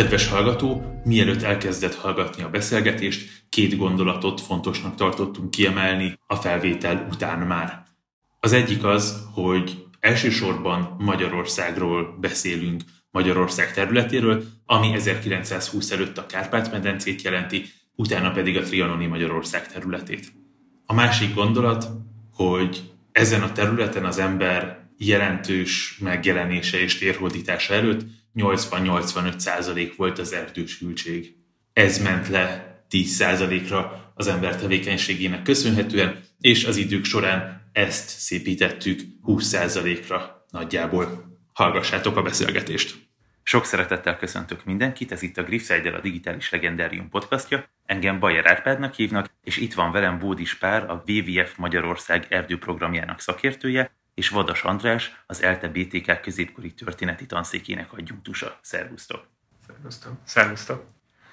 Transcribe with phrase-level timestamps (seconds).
[0.00, 7.38] Kedves hallgató, mielőtt elkezdett hallgatni a beszélgetést, két gondolatot fontosnak tartottunk kiemelni a felvétel után
[7.38, 7.82] már.
[8.38, 17.64] Az egyik az, hogy elsősorban Magyarországról beszélünk, Magyarország területéről, ami 1920 előtt a Kárpát-medencét jelenti,
[17.96, 20.32] utána pedig a trianoni Magyarország területét.
[20.86, 21.88] A másik gondolat,
[22.34, 30.32] hogy ezen a területen az ember jelentős megjelenése és térhódítása előtt 80-85 százalék volt az
[30.32, 31.34] erdősültség.
[31.72, 39.00] Ez ment le 10 százalékra az ember tevékenységének köszönhetően, és az idők során ezt szépítettük
[39.22, 41.38] 20 százalékra nagyjából.
[41.52, 43.08] Hallgassátok a beszélgetést!
[43.42, 47.64] Sok szeretettel köszöntök mindenkit, ez itt a Griffside a Digitális Legendarium podcastja.
[47.86, 53.90] Engem Bajer Árpádnak hívnak, és itt van velem Bódis Pár, a WWF Magyarország erdőprogramjának szakértője,
[54.20, 58.58] és Vadas András, az ELTE BTK középkori történeti tanszékének adjunktusa.
[58.62, 59.26] Szervusztok!
[59.66, 60.12] Szervusztok!
[60.24, 60.84] Szervusztok!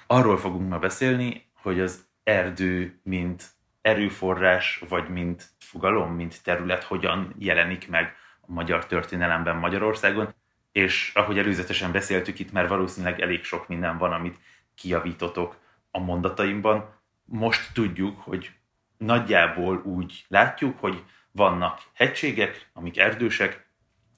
[0.06, 7.34] Arról fogunk ma beszélni, hogy az erdő, mint erőforrás, vagy mint fogalom, mint terület hogyan
[7.38, 10.34] jelenik meg a magyar történelemben Magyarországon,
[10.72, 14.38] és ahogy előzetesen beszéltük, itt már valószínűleg elég sok minden van, amit
[14.74, 15.56] kiavítotok
[15.90, 16.94] a mondataimban.
[17.24, 18.50] Most tudjuk, hogy
[18.96, 23.66] nagyjából úgy látjuk, hogy vannak hegységek, amik erdősek,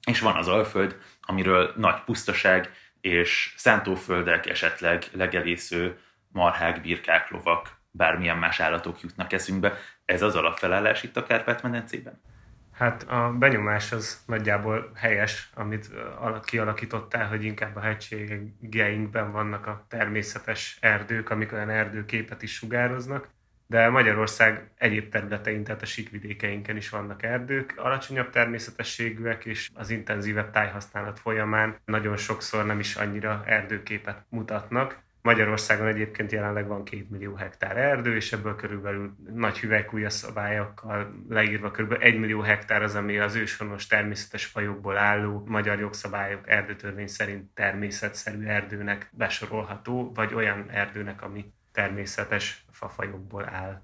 [0.07, 8.37] és van az Alföld, amiről nagy pusztaság és szántóföldek, esetleg legelésző marhák, birkák, lovak, bármilyen
[8.37, 9.77] más állatok jutnak eszünkbe.
[10.05, 12.21] Ez az alapfelállás itt a Kárpát-medencében?
[12.71, 15.89] Hát a benyomás az nagyjából helyes, amit
[16.43, 23.29] kialakítottál, hogy inkább a hegységeinkben vannak a természetes erdők, amik olyan erdőképet is sugároznak,
[23.71, 30.51] de Magyarország egyéb területein, tehát a síkvidékeinken is vannak erdők, alacsonyabb természetességűek, és az intenzívebb
[30.51, 34.99] tájhasználat folyamán nagyon sokszor nem is annyira erdőképet mutatnak.
[35.21, 41.71] Magyarországon egyébként jelenleg van két millió hektár erdő, és ebből körülbelül nagy hüvelykúja szabályokkal leírva
[41.71, 47.53] körülbelül egy millió hektár az, ami az őshonos természetes fajokból álló magyar jogszabályok erdőtörvény szerint
[47.53, 53.81] természetszerű erdőnek besorolható, vagy olyan erdőnek, ami természetes fafajokból áll.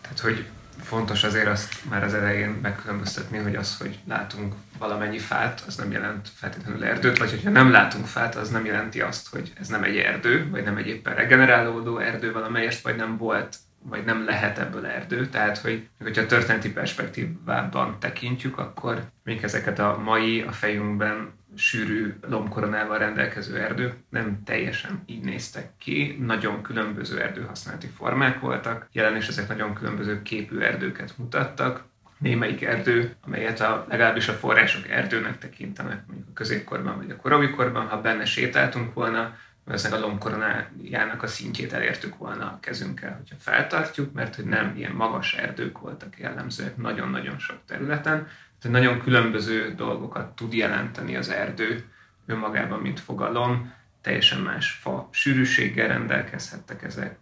[0.00, 0.46] Tehát, hogy
[0.82, 5.90] fontos azért azt már az elején megkülönböztetni, hogy az, hogy látunk valamennyi fát, az nem
[5.90, 9.82] jelent feltétlenül erdőt, vagy hogyha nem látunk fát, az nem jelenti azt, hogy ez nem
[9.82, 14.58] egy erdő, vagy nem egy éppen regenerálódó erdő valamelyest, vagy nem volt, vagy nem lehet
[14.58, 15.28] ebből erdő.
[15.28, 22.98] Tehát, hogy hogyha történeti perspektívában tekintjük, akkor még ezeket a mai a fejünkben sűrű lombkoronával
[22.98, 29.48] rendelkező erdők nem teljesen így néztek ki, nagyon különböző erdőhasználati formák voltak, jelen is ezek
[29.48, 31.84] nagyon különböző képű erdőket mutattak,
[32.18, 37.86] némelyik erdő, amelyet a, legalábbis a források erdőnek tekintenek, mondjuk a középkorban vagy a korabbikorban,
[37.86, 44.12] ha benne sétáltunk volna, valószínűleg a lombkoronájának a szintjét elértük volna a kezünkkel, hogyha feltartjuk,
[44.12, 48.28] mert hogy nem ilyen magas erdők voltak jellemzőek nagyon-nagyon sok területen,
[48.60, 51.84] tehát nagyon különböző dolgokat tud jelenteni az erdő
[52.26, 57.18] önmagában, mint fogalom, teljesen más fa sűrűséggel rendelkezhettek ezek,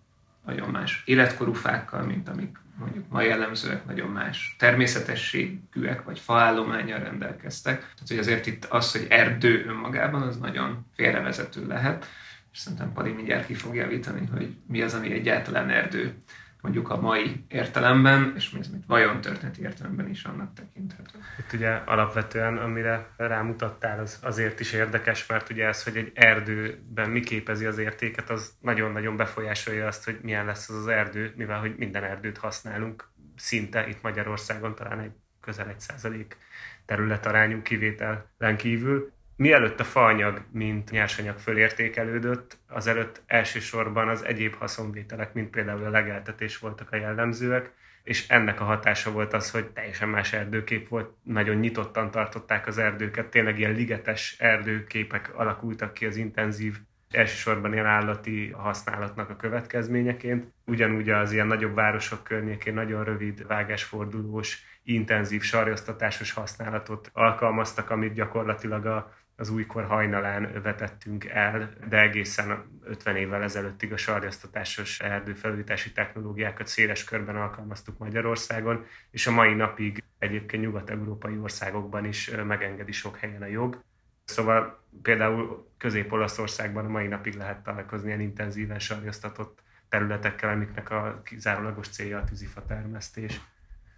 [0.46, 7.78] nagyon más életkorú fákkal, mint amik mondjuk ma jellemzőek, nagyon más természetességűek vagy faállományjal rendelkeztek.
[7.78, 12.06] Tehát, hogy azért itt az, hogy erdő önmagában, az nagyon félrevezető lehet,
[12.52, 16.14] és szerintem Pali mindjárt ki fog javítani, hogy mi az, ami egyáltalán erdő
[16.62, 21.18] mondjuk a mai értelemben, és mi az, mit vajon történeti értelemben is annak tekinthető.
[21.38, 27.10] Itt ugye alapvetően, amire rámutattál, az azért is érdekes, mert ugye ez, hogy egy erdőben
[27.10, 31.60] mi képezi az értéket, az nagyon-nagyon befolyásolja azt, hogy milyen lesz az az erdő, mivel
[31.60, 36.36] hogy minden erdőt használunk szinte itt Magyarországon talán egy közel egy százalék
[36.84, 45.50] területarányú kivételen kívül, Mielőtt a faanyag, mint nyersanyag fölértékelődött, azelőtt elsősorban az egyéb haszonvételek, mint
[45.50, 47.72] például a legeltetés voltak a jellemzőek,
[48.02, 52.78] és ennek a hatása volt az, hogy teljesen más erdőkép volt, nagyon nyitottan tartották az
[52.78, 56.76] erdőket, tényleg ilyen ligetes erdőképek alakultak ki az intenzív
[57.10, 60.52] elsősorban ilyen állati használatnak a következményeként.
[60.66, 68.86] Ugyanúgy az ilyen nagyobb városok környékén nagyon rövid vágásfordulós, intenzív sarjoztatásos használatot alkalmaztak, amit gyakorlatilag
[68.86, 76.66] a az újkor hajnalán vetettünk el, de egészen 50 évvel ezelőttig a sarjasztatásos erdőfelújítási technológiákat
[76.66, 83.42] széles körben alkalmaztuk Magyarországon, és a mai napig egyébként nyugat-európai országokban is megengedi sok helyen
[83.42, 83.82] a jog.
[84.24, 91.88] Szóval például Közép-Olaszországban a mai napig lehet találkozni ilyen intenzíven sarjasztatott területekkel, amiknek a kizárólagos
[91.88, 93.40] célja a tűzifa termesztés.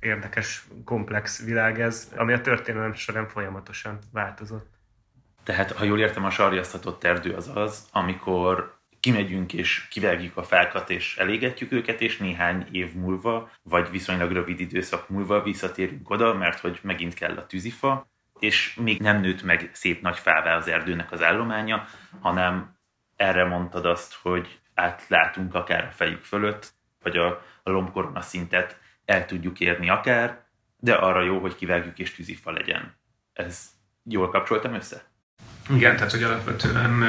[0.00, 4.73] Érdekes, komplex világ ez, ami a történelem során folyamatosan változott.
[5.44, 10.90] Tehát, ha jól értem, a sarjasztatott erdő az az, amikor kimegyünk és kivágjuk a fákat
[10.90, 16.58] és elégetjük őket, és néhány év múlva, vagy viszonylag rövid időszak múlva visszatérünk oda, mert
[16.58, 18.06] hogy megint kell a tűzifa,
[18.38, 21.86] és még nem nőtt meg szép nagy fává az erdőnek az állománya,
[22.20, 22.76] hanem
[23.16, 27.26] erre mondtad azt, hogy átlátunk akár a fejük fölött, vagy a,
[27.62, 30.44] a lombkorona szintet el tudjuk érni akár,
[30.78, 32.94] de arra jó, hogy kivágjuk és tűzifa legyen.
[33.32, 33.70] Ez
[34.04, 35.12] jól kapcsoltam össze?
[35.70, 37.02] Igen, tehát hogy alapvetően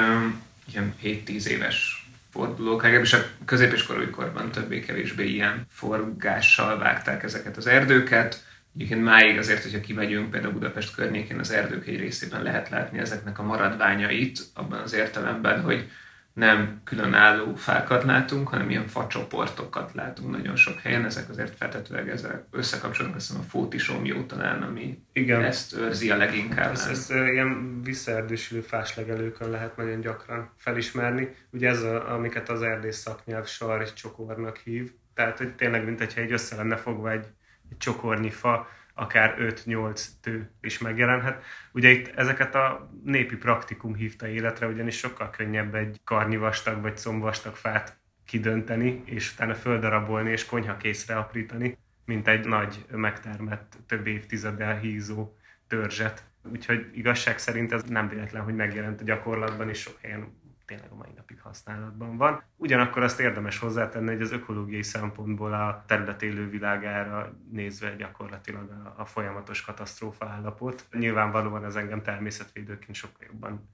[0.71, 8.43] ilyen 7-10 éves fordulók, legalábbis a középiskorai korban többé-kevésbé ilyen forgással vágták ezeket az erdőket.
[8.75, 13.39] Egyébként máig azért, hogyha kimegyünk például Budapest környékén, az erdők egy részében lehet látni ezeknek
[13.39, 15.89] a maradványait, abban az értelemben, hogy
[16.35, 21.05] nem különálló fákat látunk, hanem ilyen facsoportokat látunk nagyon sok helyen.
[21.05, 25.43] Ezek azért feltetőleg ezzel összekapcsolódnak, azt hiszem a fótisomjó talán, ami Igen.
[25.43, 26.71] ezt őrzi a leginkább.
[26.71, 31.35] Ez, ez ilyen visszaerdősülő fáslegelőkön lehet nagyon gyakran felismerni.
[31.51, 34.91] Ugye ez, a, amiket az erdész szaknyelv sarj csokornak hív.
[35.13, 37.25] Tehát, hogy tényleg, mint egy össze lenne fogva egy,
[37.69, 38.67] egy csokornyi fa,
[38.97, 41.43] akár 5-8 tő is megjelenhet.
[41.71, 47.55] Ugye itt ezeket a népi praktikum hívta életre, ugyanis sokkal könnyebb egy karnyivastag vagy combvastag
[47.55, 55.35] fát kidönteni, és utána földarabolni és konyhakészre aprítani, mint egy nagy megtermett, több évtizeddel hízó
[55.67, 56.23] törzset.
[56.51, 60.95] Úgyhogy igazság szerint ez nem véletlen, hogy megjelent a gyakorlatban, és sok helyen tényleg a
[60.95, 62.43] mai napig használatban van.
[62.55, 69.05] Ugyanakkor azt érdemes hozzátenni, hogy az ökológiai szempontból a terület élővilágára nézve gyakorlatilag a, a
[69.05, 70.87] folyamatos katasztrófa állapot.
[70.91, 73.69] Nyilvánvalóan ez engem természetvédőként sokkal jobban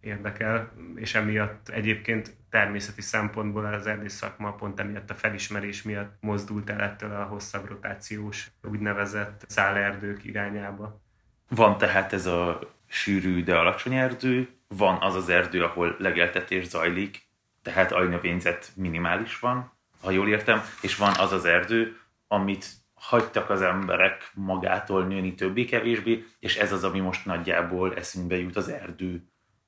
[0.00, 6.70] érdekel, és emiatt egyébként természeti szempontból az erdész szakma pont emiatt a felismerés miatt mozdult
[6.70, 11.00] el ettől a hosszabb rotációs úgynevezett szállerdők irányába.
[11.48, 17.22] Van tehát ez a sűrű, de alacsony erdő, van az az erdő, ahol legeltetés zajlik,
[17.62, 19.72] tehát ajnövényzet minimális van,
[20.02, 21.96] ha jól értem, és van az az erdő,
[22.28, 28.56] amit hagytak az emberek magától nőni többé-kevésbé, és ez az, ami most nagyjából eszünkbe jut
[28.56, 29.22] az erdő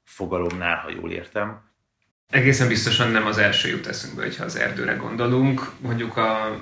[0.04, 1.72] fogalomnál, ha jól értem.
[2.28, 5.70] Egészen biztosan nem az első jut eszünkbe, hogyha az erdőre gondolunk.
[5.80, 6.58] Mondjuk a,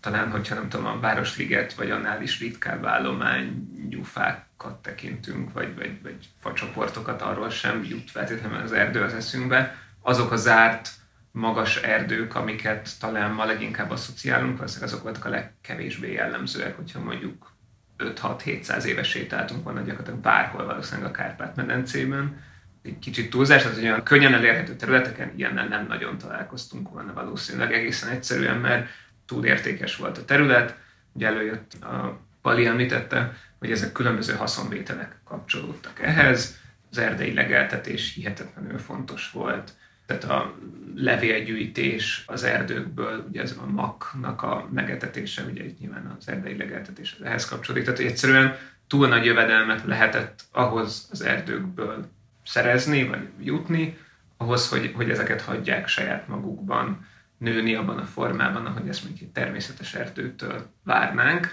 [0.00, 5.76] talán, hogyha nem tudom, a Városliget, vagy annál is ritkább állományú fák fakat tekintünk, vagy,
[5.76, 9.76] vagy, vagy facsoportokat, arról sem jut feltétlenül az erdő az eszünkbe.
[10.00, 10.90] Azok a zárt,
[11.30, 17.52] magas erdők, amiket talán ma leginkább asszociálunk, valószínűleg azok voltak a legkevésbé jellemzőek, hogyha mondjuk
[17.98, 22.42] 5-6-700 éves sétáltunk volna gyakorlatilag bárhol valószínűleg a Kárpát-medencében.
[22.82, 28.10] Egy kicsit túlzás, hogy olyan könnyen elérhető területeken ilyennel nem nagyon találkoztunk volna valószínűleg egészen
[28.10, 28.88] egyszerűen, mert
[29.30, 30.76] túl értékes volt a terület.
[31.12, 36.58] Ugye előjött a Pali említette, hogy ezek különböző haszonvételek kapcsolódtak ehhez.
[36.90, 39.72] Az erdei legeltetés hihetetlenül fontos volt,
[40.06, 40.54] tehát a
[40.94, 47.16] levélgyűjtés az erdőkből, ugye ez a maknak a megetetése, ugye itt nyilván az erdei legeltetés
[47.24, 48.56] ehhez kapcsolódik, tehát egyszerűen
[48.86, 52.08] túl nagy jövedelmet lehetett ahhoz az erdőkből
[52.44, 53.98] szerezni, vagy jutni,
[54.36, 57.06] ahhoz, hogy, hogy ezeket hagyják saját magukban
[57.40, 61.48] nőni abban a formában, ahogy ezt mondjuk egy természetes erdőtől várnánk.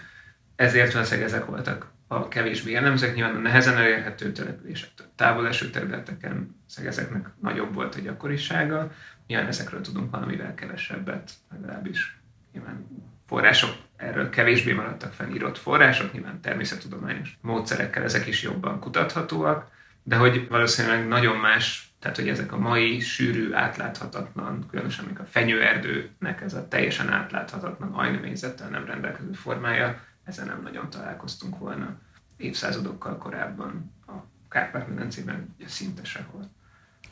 [0.56, 6.56] Ezért valószínűleg ezek voltak a kevésbé jellemzők, nyilván a nehezen elérhető településektől távol eső területeken
[6.86, 8.92] ezeknek nagyobb volt a gyakorisága,
[9.28, 12.20] nyilván ezekről tudunk valamivel kevesebbet, legalábbis
[12.54, 12.88] nyilván
[13.28, 19.72] források, erről kevésbé maradtak fenn írott források, nyilván természettudományos módszerekkel ezek is jobban kutathatóak,
[20.04, 25.26] de hogy valószínűleg nagyon más, tehát hogy ezek a mai sűrű, átláthatatlan, különösen még a
[25.26, 32.00] fenyőerdőnek ez a teljesen átláthatatlan ajnövényzettel nem rendelkező formája, ezen nem nagyon találkoztunk volna
[32.38, 34.12] évszázadokkal korábban a
[34.50, 36.50] Kárpát-medencében, szinte sehol.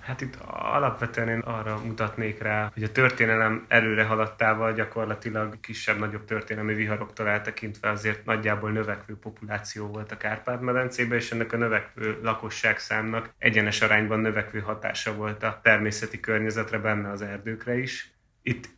[0.05, 6.73] Hát itt alapvetően én arra mutatnék rá, hogy a történelem előre haladtával gyakorlatilag kisebb-nagyobb történelmi
[6.73, 13.81] viharoktól eltekintve azért nagyjából növekvő populáció volt a Kárpát-medencében, és ennek a növekvő lakosságszámnak egyenes
[13.81, 18.13] arányban növekvő hatása volt a természeti környezetre, benne az erdőkre is.
[18.41, 18.69] Itt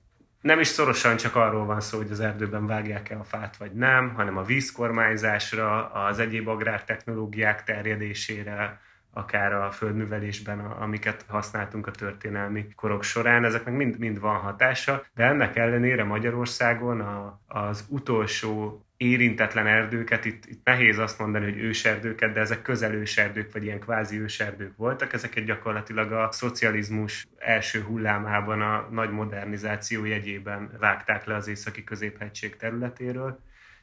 [0.42, 4.14] nem is szorosan csak arról van szó, hogy az erdőben vágják-e a fát vagy nem,
[4.14, 8.80] hanem a vízkormányzásra, az egyéb agrártechnológiák terjedésére,
[9.18, 15.24] akár a földművelésben, amiket használtunk a történelmi korok során, ezeknek mind, mind van hatása, de
[15.24, 22.34] ennek ellenére Magyarországon a, az utolsó érintetlen erdőket, itt, itt nehéz azt mondani, hogy őserdőket,
[22.34, 25.14] de ezek közel őserdők, vagy ilyen kvázi őserdők voltak.
[25.14, 32.56] Ezeket gyakorlatilag a szocializmus első hullámában a nagy modernizáció jegyében vágták le az északi középhegység
[32.56, 33.40] területéről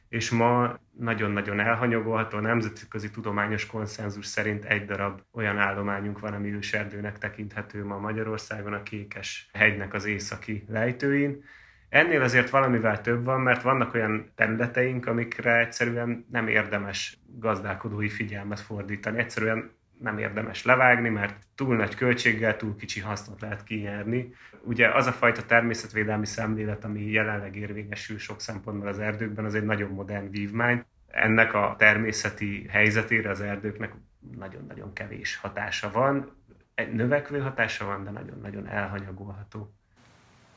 [0.09, 7.17] és ma nagyon-nagyon elhanyagolható, nemzetközi tudományos konszenzus szerint egy darab olyan állományunk van, ami őserdőnek
[7.17, 11.43] tekinthető ma Magyarországon, a Kékes hegynek az északi lejtőin.
[11.89, 18.59] Ennél azért valamivel több van, mert vannak olyan területeink, amikre egyszerűen nem érdemes gazdálkodói figyelmet
[18.59, 19.19] fordítani.
[19.19, 24.33] Egyszerűen nem érdemes levágni, mert túl nagy költséggel, túl kicsi hasznot lehet kinyerni.
[24.61, 29.65] Ugye az a fajta természetvédelmi szemlélet, ami jelenleg érvényesül sok szempontból az erdőkben, az egy
[29.65, 30.85] nagyon modern vívmány.
[31.07, 33.93] Ennek a természeti helyzetére az erdőknek
[34.37, 36.43] nagyon-nagyon kevés hatása van.
[36.75, 39.75] Egy növekvő hatása van, de nagyon-nagyon elhanyagolható.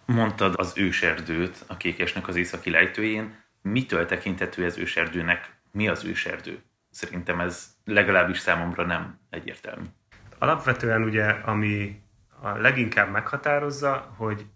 [0.05, 3.35] Mondtad az őserdőt a kékesnek az északi lejtőjén.
[3.63, 5.57] Mitől tekintető ez őserdőnek?
[5.73, 6.63] Mi az őserdő?
[6.99, 9.85] Szerintem ez legalábbis számomra nem egyértelmű.
[10.39, 12.03] Alapvetően ugye, ami
[12.41, 14.47] a leginkább meghatározza, hogy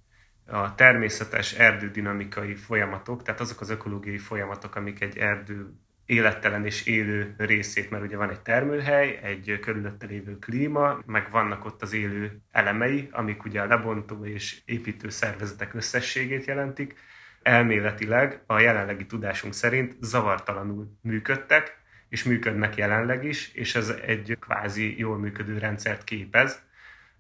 [0.46, 5.72] a természetes erdődinamikai folyamatok, tehát azok az ökológiai folyamatok, amik egy erdő
[6.06, 11.64] élettelen és élő részét, mert ugye van egy termőhely, egy körülötte lévő klíma, meg vannak
[11.64, 16.94] ott az élő elemei, amik ugye a lebontó és építő szervezetek összességét jelentik.
[17.42, 21.80] Elméletileg a jelenlegi tudásunk szerint zavartalanul működtek,
[22.12, 26.62] és működnek jelenleg is, és ez egy kvázi jól működő rendszert képez,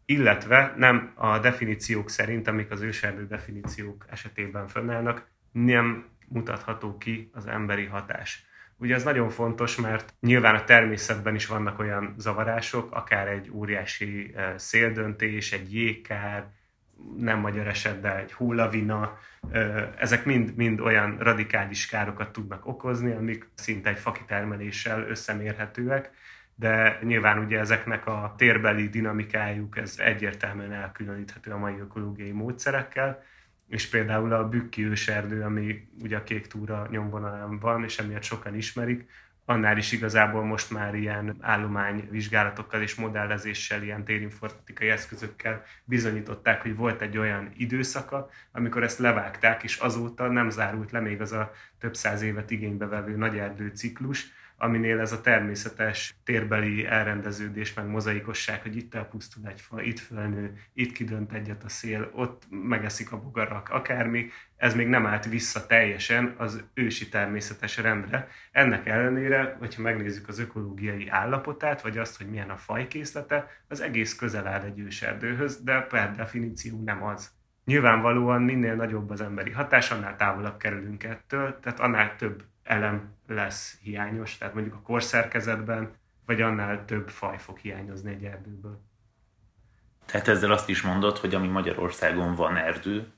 [0.04, 7.46] illetve nem a definíciók szerint, amik az őserdő definíciók esetében fönnállnak, nem mutatható ki az
[7.46, 8.46] emberi hatás.
[8.76, 14.34] Ugye ez nagyon fontos, mert nyilván a természetben is vannak olyan zavarások, akár egy óriási
[14.56, 16.50] széldöntés, egy jégkár,
[17.16, 19.18] nem magyar esetben egy hullavina,
[19.98, 26.10] ezek mind, mind olyan radikális károkat tudnak okozni, amik szinte egy fakitermeléssel összemérhetőek,
[26.54, 33.22] de nyilván ugye ezeknek a térbeli dinamikájuk ez egyértelműen elkülöníthető a mai ökológiai módszerekkel,
[33.68, 38.54] és például a bükki őserdő, ami ugye a kék túra nyomvonalán van, és emiatt sokan
[38.54, 39.06] ismerik,
[39.44, 47.00] annál is igazából most már ilyen állományvizsgálatokkal és modellezéssel, ilyen térinformatikai eszközökkel bizonyították, hogy volt
[47.02, 51.94] egy olyan időszaka, amikor ezt levágták, és azóta nem zárult le még az a több
[51.94, 54.32] száz évet igénybe vevő nagy erdő ciklus,
[54.62, 60.52] aminél ez a természetes térbeli elrendeződés, meg mozaikosság, hogy itt elpusztul egy fa, itt fölnő,
[60.74, 65.66] itt kidönt egyet a szél, ott megeszik a bogarak, akármi, ez még nem állt vissza
[65.66, 68.28] teljesen az ősi természetes rendre.
[68.52, 74.14] Ennek ellenére, hogyha megnézzük az ökológiai állapotát, vagy azt, hogy milyen a fajkészlete, az egész
[74.14, 77.30] közel áll egy őserdőhöz, de per definíció nem az.
[77.64, 83.78] Nyilvánvalóan minél nagyobb az emberi hatás, annál távolabb kerülünk ettől, tehát annál több elem lesz
[83.82, 85.94] hiányos, tehát mondjuk a korszerkezetben,
[86.26, 88.80] vagy annál több faj fog hiányozni egy erdőből.
[90.06, 93.12] Tehát ezzel azt is mondod, hogy ami Magyarországon van erdő,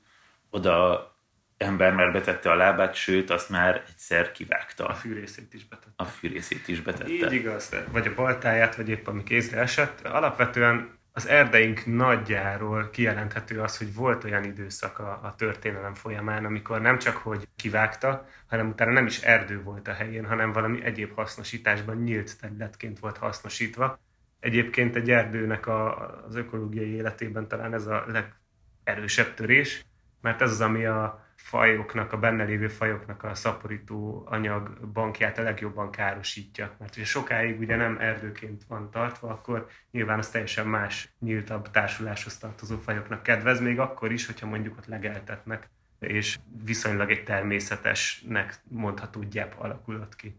[0.49, 1.09] oda
[1.57, 4.85] ember már betette a lábát, sőt, azt már egyszer kivágta.
[4.85, 5.93] A fűrészét is betette.
[5.95, 7.11] A fűrészét is betette.
[7.11, 10.05] Így igaz, vagy a baltáját, vagy épp ami kézre esett.
[10.05, 16.81] Alapvetően az erdeink nagyjáról kijelenthető az, hogy volt olyan időszak a, a történelem folyamán, amikor
[16.81, 21.13] nem csak hogy kivágta, hanem utána nem is erdő volt a helyén, hanem valami egyéb
[21.13, 23.99] hasznosításban nyílt területként volt hasznosítva.
[24.39, 29.85] Egyébként egy erdőnek a, az ökológiai életében talán ez a legerősebb törés,
[30.21, 35.41] mert ez az, ami a fajoknak, a benne lévő fajoknak a szaporító anyag bankját a
[35.41, 36.75] legjobban károsítja.
[36.79, 42.37] Mert ugye sokáig ugye nem erdőként van tartva, akkor nyilván az teljesen más, nyíltabb társuláshoz
[42.37, 49.21] tartozó fajoknak kedvez, még akkor is, hogyha mondjuk ott legeltetnek, és viszonylag egy természetesnek mondható
[49.21, 50.35] gyep alakulott ki.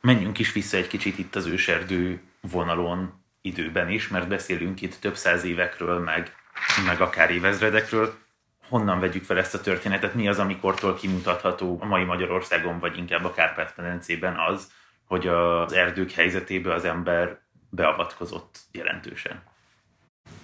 [0.00, 5.16] Menjünk is vissza egy kicsit itt az őserdő vonalon időben is, mert beszélünk itt több
[5.16, 6.32] száz évekről, meg,
[6.86, 8.26] meg akár évezredekről
[8.68, 13.24] honnan vegyük fel ezt a történetet, mi az, amikortól kimutatható a mai Magyarországon, vagy inkább
[13.24, 14.70] a Kárpát-medencében az,
[15.04, 17.38] hogy az erdők helyzetébe az ember
[17.70, 19.42] beavatkozott jelentősen.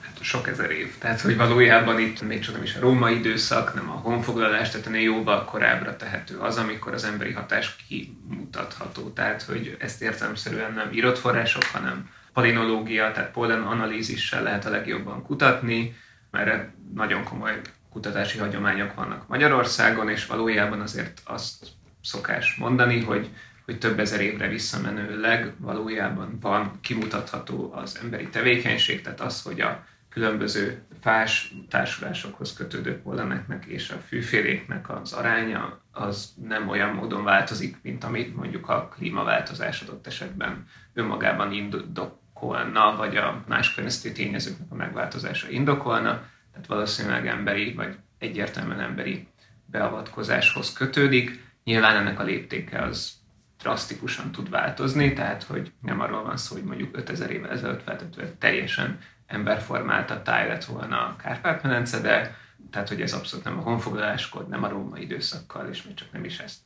[0.01, 0.99] Hát sok ezer év.
[0.99, 4.87] Tehát, hogy valójában itt még csak nem is a római időszak, nem a honfoglalás, tehát
[4.87, 9.11] ennél jóval korábbra tehető az, amikor az emberi hatás kimutatható.
[9.11, 15.23] Tehát, hogy ezt értelemszerűen nem írott források, hanem palinológia, tehát pollen analízissel lehet a legjobban
[15.23, 15.97] kutatni,
[16.31, 17.61] mert nagyon komoly
[17.95, 21.67] kutatási hagyományok vannak Magyarországon, és valójában azért azt
[22.01, 23.31] szokás mondani, hogy,
[23.65, 29.85] hogy több ezer évre visszamenőleg valójában van kimutatható az emberi tevékenység, tehát az, hogy a
[30.09, 37.77] különböző fás társulásokhoz kötődő polleneknek és a fűféléknek az aránya az nem olyan módon változik,
[37.83, 44.75] mint amit mondjuk a klímaváltozás adott esetben önmagában indokolna, vagy a más környezeti tényezőknek a
[44.75, 46.23] megváltozása indokolna,
[46.55, 49.29] tehát valószínűleg emberi, vagy egyértelműen emberi
[49.67, 53.13] beavatkozáshoz kötődik, Nyilván ennek a léptéke az
[53.59, 58.39] drasztikusan tud változni, tehát hogy nem arról van szó, hogy mondjuk 5000 évvel ezelőtt feltetően
[58.39, 62.37] teljesen emberformálta táj lett volna a Kárpát-medence, de
[62.71, 66.25] tehát hogy ez abszolút nem a honfoglaláskor, nem a római időszakkal, és még csak nem
[66.25, 66.59] is ezt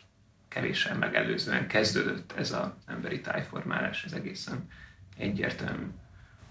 [0.49, 4.67] kevéssel megelőzően kezdődött ez az emberi tájformálás, ez egészen
[5.17, 5.87] egyértelmű.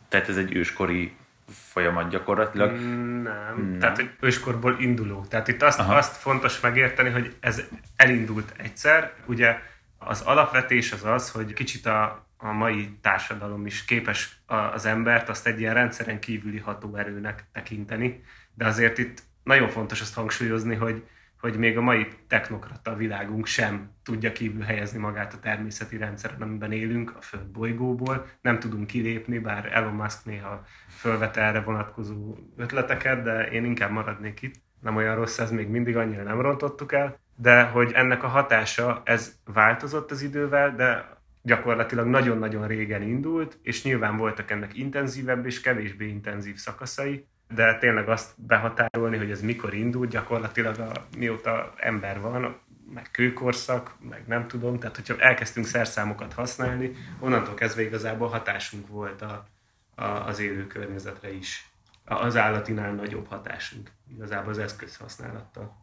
[0.08, 1.16] Tehát ez egy őskori
[1.52, 2.72] folyamat gyakorlatilag?
[2.72, 3.70] Mm, nem.
[3.70, 3.80] nem.
[3.80, 5.26] Tehát, hogy őskorból induló.
[5.30, 7.62] Tehát itt azt, azt fontos megérteni, hogy ez
[7.96, 9.14] elindult egyszer.
[9.26, 9.60] Ugye
[9.98, 14.42] az alapvetés az az, hogy kicsit a, a mai társadalom is képes
[14.74, 18.24] az embert azt egy ilyen rendszeren kívüli hatóerőnek tekinteni,
[18.54, 21.04] de azért itt nagyon fontos azt hangsúlyozni, hogy,
[21.40, 26.72] hogy még a mai technokrata világunk sem tudja kívül helyezni magát a természeti rendszeren, amiben
[26.72, 28.26] élünk, a Föld bolygóból.
[28.42, 34.42] Nem tudunk kilépni, bár Elon Musk néha fölvet erre vonatkozó ötleteket, de én inkább maradnék
[34.42, 34.56] itt.
[34.82, 39.02] Nem olyan rossz ez, még mindig annyira nem rontottuk el, de hogy ennek a hatása,
[39.06, 45.62] ez változott az idővel, de gyakorlatilag nagyon-nagyon régen indult, és nyilván voltak ennek intenzívebb és
[45.62, 52.22] kevésbé intenzív szakaszai, de tényleg azt behatárolni, hogy ez mikor indult, gyakorlatilag a, mióta ember
[52.22, 52.60] van,
[52.94, 59.22] meg kőkorszak, meg nem tudom, tehát hogyha elkezdtünk szerszámokat használni, onnantól kezdve igazából hatásunk volt
[59.22, 59.48] a,
[59.96, 61.70] a, az élő környezetre is.
[62.06, 65.76] Az állatinál nagyobb hatásunk igazából az eszköz használattal.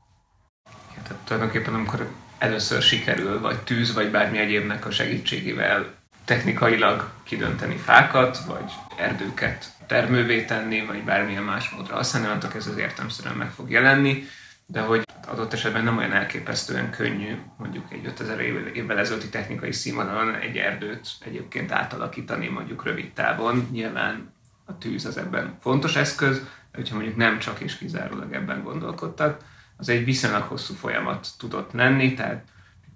[0.97, 7.77] Ja, tehát tulajdonképpen amikor először sikerül, vagy tűz, vagy bármi egyébnek a segítségével technikailag kidönteni
[7.77, 13.51] fákat, vagy erdőket termővé tenni, vagy bármilyen más módra használni, annak ez az értelmszerűen meg
[13.51, 14.25] fog jelenni,
[14.67, 18.41] de hogy adott esetben nem olyan elképesztően könnyű mondjuk egy 5000
[18.75, 23.69] évvel ezelőtti technikai színvonalon egy erdőt egyébként átalakítani mondjuk rövid távon.
[23.71, 24.33] Nyilván
[24.65, 26.43] a tűz az ebben fontos eszköz,
[26.75, 29.41] hogyha mondjuk nem csak és kizárólag ebben gondolkodtak,
[29.77, 32.45] az egy viszonylag hosszú folyamat tudott lenni, tehát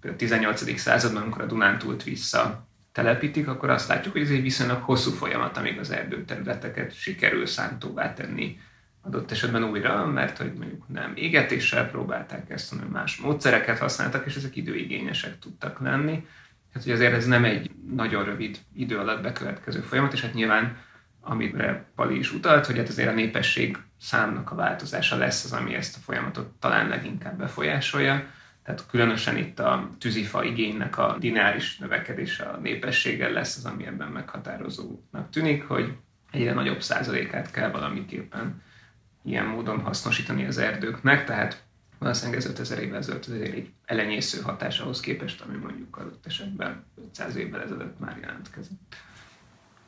[0.03, 0.79] a 18.
[0.79, 2.68] században, amikor a Dunántúlt vissza
[2.99, 8.13] telepítik, akkor azt látjuk, hogy ez egy viszonylag hosszú folyamat, amíg az erdőterületeket sikerül szántóvá
[8.13, 8.59] tenni
[9.03, 14.37] adott esetben újra, mert hogy mondjuk nem égetéssel próbálták ezt, hanem más módszereket használtak, és
[14.37, 16.27] ezek időigényesek tudtak lenni.
[16.75, 20.77] Hát, hogy azért ez nem egy nagyon rövid idő alatt bekövetkező folyamat, és hát nyilván
[21.21, 25.75] amire Pali is utalt, hogy hát azért a népesség számnak a változása lesz az, ami
[25.75, 28.27] ezt a folyamatot talán leginkább befolyásolja.
[28.69, 34.09] Tehát különösen itt a tűzifa igénynek a dináris növekedése a népességgel lesz az, ami ebben
[34.09, 35.93] meghatározónak tűnik, hogy
[36.31, 38.63] egyre nagyobb százalékát kell valamiképpen
[39.25, 41.65] ilyen módon hasznosítani az erdőknek, tehát
[41.99, 46.85] valószínűleg ez 5000 évvel ezelőtt azért egy elenyésző hatás ahhoz képest, ami mondjuk adott esetben
[47.09, 48.97] 500 évvel ezelőtt már jelentkezett.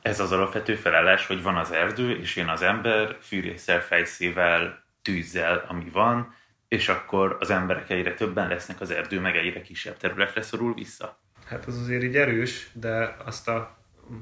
[0.02, 5.64] Ez az alapvető felállás, hogy van az erdő, és jön az ember fűrészsel, fejszével, tűzzel,
[5.68, 6.38] ami van,
[6.70, 11.20] és akkor az emberek egyre többen lesznek, az erdő meg egyre kisebb területre szorul vissza.
[11.46, 13.78] Hát az azért így erős, de azt a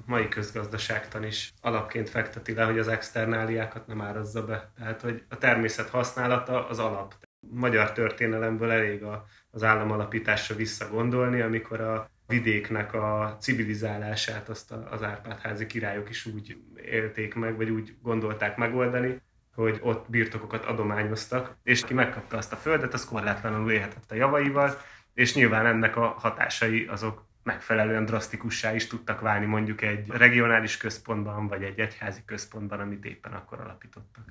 [0.06, 4.72] mai közgazdaságtan is alapként fekteti le, hogy az externáliákat nem árazza be.
[4.76, 7.14] Tehát, hogy a természet használata az alap.
[7.40, 15.66] Magyar történelemből elég a, az államalapításra visszagondolni, amikor a vidéknek a civilizálását azt az Árpád-házi
[15.66, 19.20] királyok is úgy élték meg, vagy úgy gondolták megoldani,
[19.62, 24.80] hogy ott birtokokat adományoztak, és ki megkapta azt a földet, az korlátlanul élhetett a javaival,
[25.14, 31.48] és nyilván ennek a hatásai azok megfelelően drasztikussá is tudtak válni mondjuk egy regionális központban,
[31.48, 34.24] vagy egy egyházi központban, amit éppen akkor alapítottak.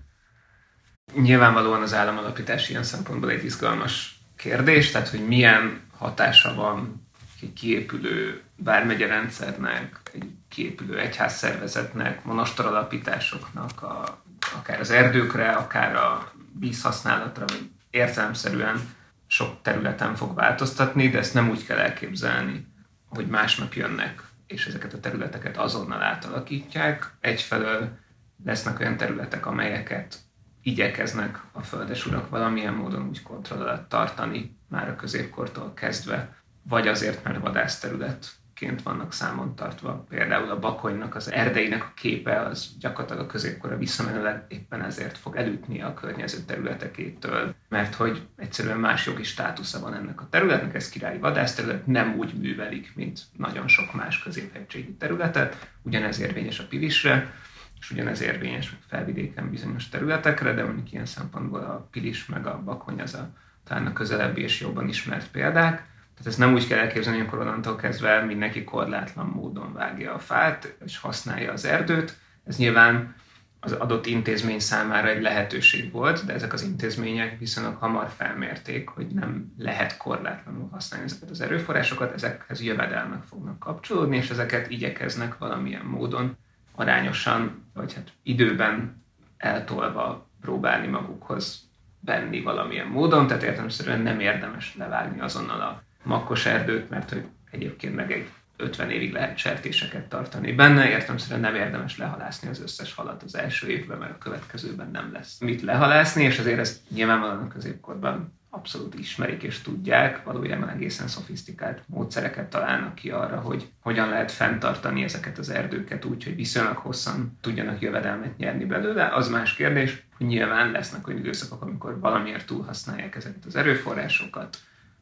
[1.13, 7.07] Nyilvánvalóan az államalapítás ilyen szempontból egy izgalmas kérdés, tehát hogy milyen hatása van
[7.41, 17.45] egy kiépülő vármegye rendszernek, egy kiépülő egyházszervezetnek, monastoralapításoknak, a, akár az erdőkre, akár a vízhasználatra,
[17.47, 18.95] vagy értelemszerűen
[19.27, 22.67] sok területen fog változtatni, de ezt nem úgy kell elképzelni,
[23.09, 27.11] hogy másnap jönnek, és ezeket a területeket azonnal átalakítják.
[27.19, 27.97] Egyfelől
[28.45, 30.17] lesznek olyan területek, amelyeket
[30.61, 37.23] igyekeznek a földesurak valamilyen módon úgy kontroll alatt tartani, már a középkortól kezdve, vagy azért,
[37.23, 40.05] mert vadászterület ként vannak számon tartva.
[40.09, 45.35] Például a bakonynak az erdeinek a képe az gyakorlatilag a középkorra visszamenőleg éppen ezért fog
[45.35, 50.89] elütni a környező területekétől, mert hogy egyszerűen más jogi státusza van ennek a területnek, ez
[50.89, 57.33] királyi vadászterület, nem úgy művelik, mint nagyon sok más középhegységi területet, ugyanez érvényes a Pilisre,
[57.79, 63.01] és ugyanez érvényes felvidéken bizonyos területekre, de mondjuk ilyen szempontból a Pilis meg a Bakony
[63.01, 63.29] az a
[63.63, 65.85] talán a közelebbi és jobban ismert példák,
[66.17, 70.75] tehát ezt nem úgy kell elképzelni, hogy onnantól kezdve mindenki korlátlan módon vágja a fát,
[70.85, 72.17] és használja az erdőt.
[72.45, 73.15] Ez nyilván
[73.59, 79.07] az adott intézmény számára egy lehetőség volt, de ezek az intézmények viszonylag hamar felmérték, hogy
[79.07, 85.85] nem lehet korlátlanul használni ezeket az erőforrásokat, ezekhez jövedelmek fognak kapcsolódni, és ezeket igyekeznek valamilyen
[85.85, 86.37] módon
[86.75, 89.03] arányosan, vagy hát időben
[89.37, 96.89] eltolva próbálni magukhoz venni valamilyen módon, tehát értelemszerűen nem érdemes levágni azonnal a makkos erdőt,
[96.89, 102.49] mert hogy egyébként meg egy 50 évig lehet sertéseket tartani benne, értelemszerűen nem érdemes lehalászni
[102.49, 106.59] az összes halat az első évben, mert a következőben nem lesz mit lehalászni, és azért
[106.59, 113.39] ezt nyilvánvalóan a középkorban abszolút ismerik és tudják, valójában egészen szofisztikált módszereket találnak ki arra,
[113.39, 119.07] hogy hogyan lehet fenntartani ezeket az erdőket úgy, hogy viszonylag hosszan tudjanak jövedelmet nyerni belőle.
[119.13, 124.57] Az más kérdés, hogy nyilván lesznek olyan időszakok, amikor valamiért túlhasználják ezeket az erőforrásokat,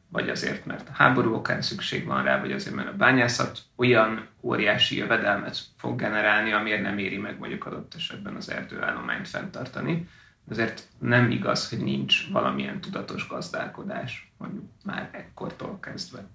[0.08, 4.28] vagy azért, mert a háború okán szükség van rá, vagy azért, mert a bányászat olyan
[4.40, 10.08] óriási jövedelmet fog generálni, amiért nem éri meg mondjuk adott esetben az erdőállományt fenntartani.
[10.50, 16.28] Azért nem igaz, hogy nincs valamilyen tudatos gazdálkodás, mondjuk már ekkortól kezdve.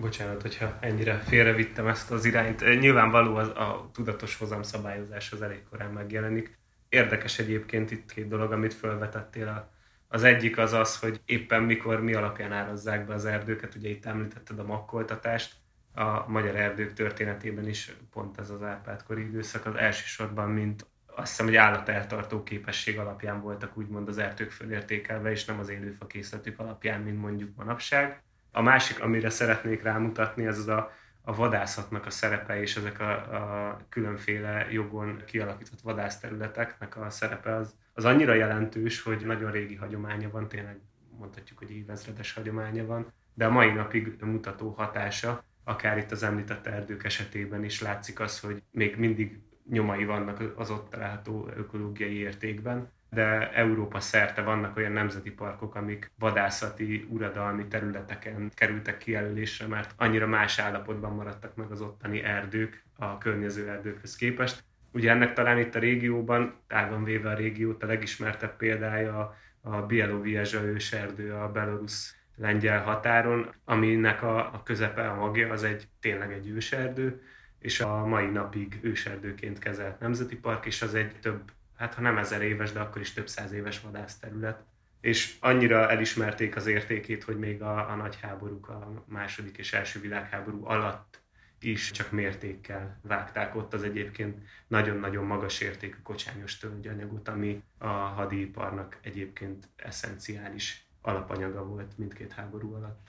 [0.00, 2.80] Bocsánat, hogyha ennyire félrevittem ezt az irányt.
[2.80, 6.58] Nyilvánvaló az, a tudatos hozamszabályozás az elég korán megjelenik.
[6.88, 9.73] Érdekes egyébként itt két dolog, amit felvetettél a
[10.14, 14.06] az egyik az az, hogy éppen mikor mi alapján árazzák be az erdőket, ugye itt
[14.06, 15.54] említetted a makkoltatást,
[15.94, 21.46] a magyar erdők történetében is pont ez az Árpád-kori időszak az elsősorban, mint azt hiszem,
[21.46, 27.00] hogy állateltartó képesség alapján voltak úgymond az erdők fölértékelve, és nem az élőfa készletük alapján,
[27.00, 28.22] mint mondjuk manapság.
[28.52, 30.92] A másik, amire szeretnék rámutatni, az az a,
[31.26, 37.74] a vadászatnak a szerepe, és ezek a, a különféle jogon kialakított vadászterületeknek a szerepe az,
[37.92, 40.80] az annyira jelentős, hogy nagyon régi hagyománya van, tényleg
[41.18, 46.66] mondhatjuk, hogy évezredes hagyománya van, de a mai napig mutató hatása, akár itt az említett
[46.66, 52.92] erdők esetében is látszik az, hogy még mindig nyomai vannak az ott található ökológiai értékben,
[53.14, 60.26] de Európa szerte vannak olyan nemzeti parkok, amik vadászati, uradalmi területeken kerültek kijelölésre, mert annyira
[60.26, 65.74] más állapotban maradtak meg az ottani erdők a környező erdőkhöz képest, Ugye ennek talán itt
[65.74, 72.82] a régióban, tágon véve a régiót a legismertebb példája a Bieloviezsa őserdő a belorusz lengyel
[72.82, 77.22] határon, aminek a, a közepe, a magja az egy tényleg egy őserdő,
[77.58, 82.18] és a mai napig őserdőként kezelt nemzeti park, és az egy több, hát ha nem
[82.18, 84.64] ezer éves, de akkor is több száz éves vadászterület.
[85.00, 90.00] És annyira elismerték az értékét, hogy még a, a nagy háborúk, a második és első
[90.00, 91.22] világháború alatt
[91.64, 98.98] is csak mértékkel vágták ott az egyébként nagyon-nagyon magas értékű kocsányos tölgyanyagot, ami a hadiiparnak
[99.02, 103.08] egyébként eszenciális alapanyaga volt mindkét háború alatt.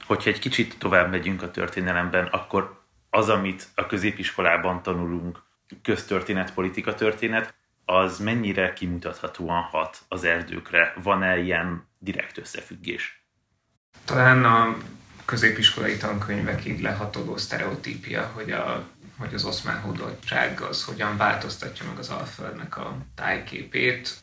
[0.00, 5.42] Hogyha egy kicsit tovább megyünk a történelemben, akkor az, amit a középiskolában tanulunk,
[5.82, 10.94] köztörténet, politika történet, az mennyire kimutathatóan hat az erdőkre?
[11.02, 13.24] Van-e ilyen direkt összefüggés?
[14.04, 14.76] Talán a
[15.24, 18.84] középiskolai tankönyvekig lehatoló sztereotípia, hogy, a,
[19.18, 24.22] hogy az oszmán hódoltság az hogyan változtatja meg az Alföldnek a tájképét.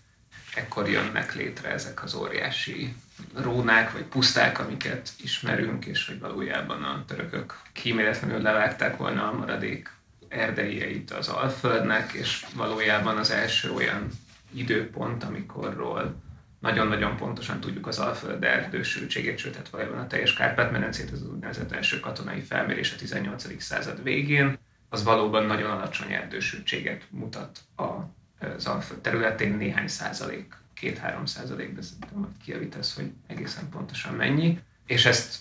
[0.56, 2.95] Ekkor jönnek létre ezek az óriási
[3.36, 9.89] rónák vagy puszták, amiket ismerünk, és hogy valójában a törökök kíméletlenül levágták volna a maradék
[10.32, 14.08] erdeieit az Alföldnek, és valójában az első olyan
[14.54, 16.15] időpont, amikorról
[16.60, 22.00] nagyon-nagyon pontosan tudjuk az Alföld erdősültségét, sőt, hát valójában a teljes Kárpát-medencét, az úgynevezett első
[22.00, 23.62] katonai felmérés a 18.
[23.62, 24.58] század végén,
[24.89, 32.20] az valóban nagyon alacsony erdősültséget mutat az Alföld területén, néhány százalék, két-három százalék, de szerintem
[32.20, 35.39] majd kijavítasz, hogy egészen pontosan mennyi, és ezt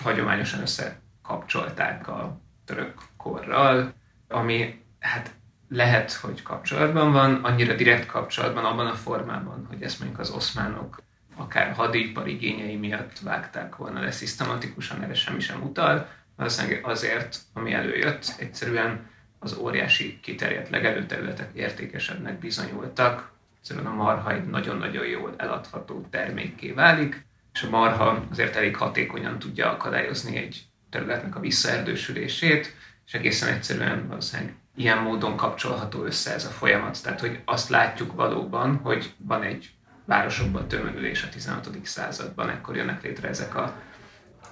[0.00, 3.94] hagyományosan összekapcsolták a török korral,
[4.32, 5.30] ami hát
[5.68, 11.02] lehet, hogy kapcsolatban van, annyira direkt kapcsolatban abban a formában, hogy ezt mondjuk az oszmánok
[11.36, 16.08] akár hadipar igényei miatt vágták volna le szisztematikusan, erre semmi sem utal.
[16.36, 24.44] Valószínűleg azért, ami előjött, egyszerűen az óriási kiterjedt legelőterületek értékesebbnek bizonyultak, egyszerűen a marha egy
[24.44, 31.36] nagyon-nagyon jól eladható termékké válik, és a marha azért elég hatékonyan tudja akadályozni egy területnek
[31.36, 32.74] a visszaerdősülését,
[33.06, 37.02] és egészen egyszerűen valószínűleg ilyen módon kapcsolható össze ez a folyamat.
[37.02, 39.70] Tehát, hogy azt látjuk valóban, hogy van egy
[40.04, 41.68] városokban tömörülés a 16.
[41.82, 43.82] században, ekkor jönnek létre ezek a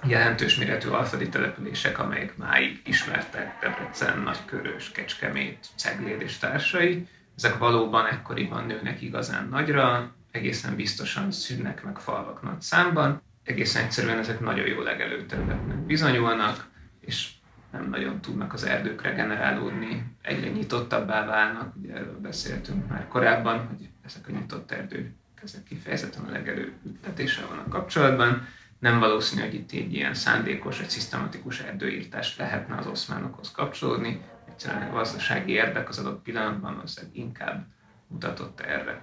[0.03, 7.07] jelentős méretű alföldi települések, amelyek máig ismertek, Debrecen, Nagykörös, Kecskemét, Cegléd és társai.
[7.35, 14.17] Ezek valóban ekkoriban nőnek igazán nagyra, egészen biztosan szűnnek meg falvak nagy számban, egészen egyszerűen
[14.17, 16.67] ezek nagyon jó legelőterületnek bizonyulnak,
[16.99, 17.29] és
[17.71, 23.89] nem nagyon tudnak az erdők regenerálódni egyre nyitottabbá válnak, ugye erről beszéltünk már korábban, hogy
[24.05, 25.11] ezek a nyitott erdők,
[25.43, 28.47] ezek kifejezetten a legelő ültetéssel vannak kapcsolatban.
[28.79, 34.21] Nem valószínű, hogy itt egy ilyen szándékos vagy szisztematikus erdőírtás lehetne az oszmánokhoz kapcsolódni.
[34.49, 37.65] Egyszerűen a gazdasági érdek az adott pillanatban az inkább
[38.07, 39.01] mutatott erre.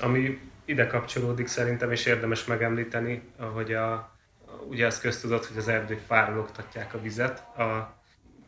[0.00, 4.16] Ami ide kapcsolódik szerintem, és érdemes megemlíteni, hogy a,
[4.68, 7.38] ugye az köztudott, hogy az erdők párologtatják a vizet.
[7.58, 7.97] A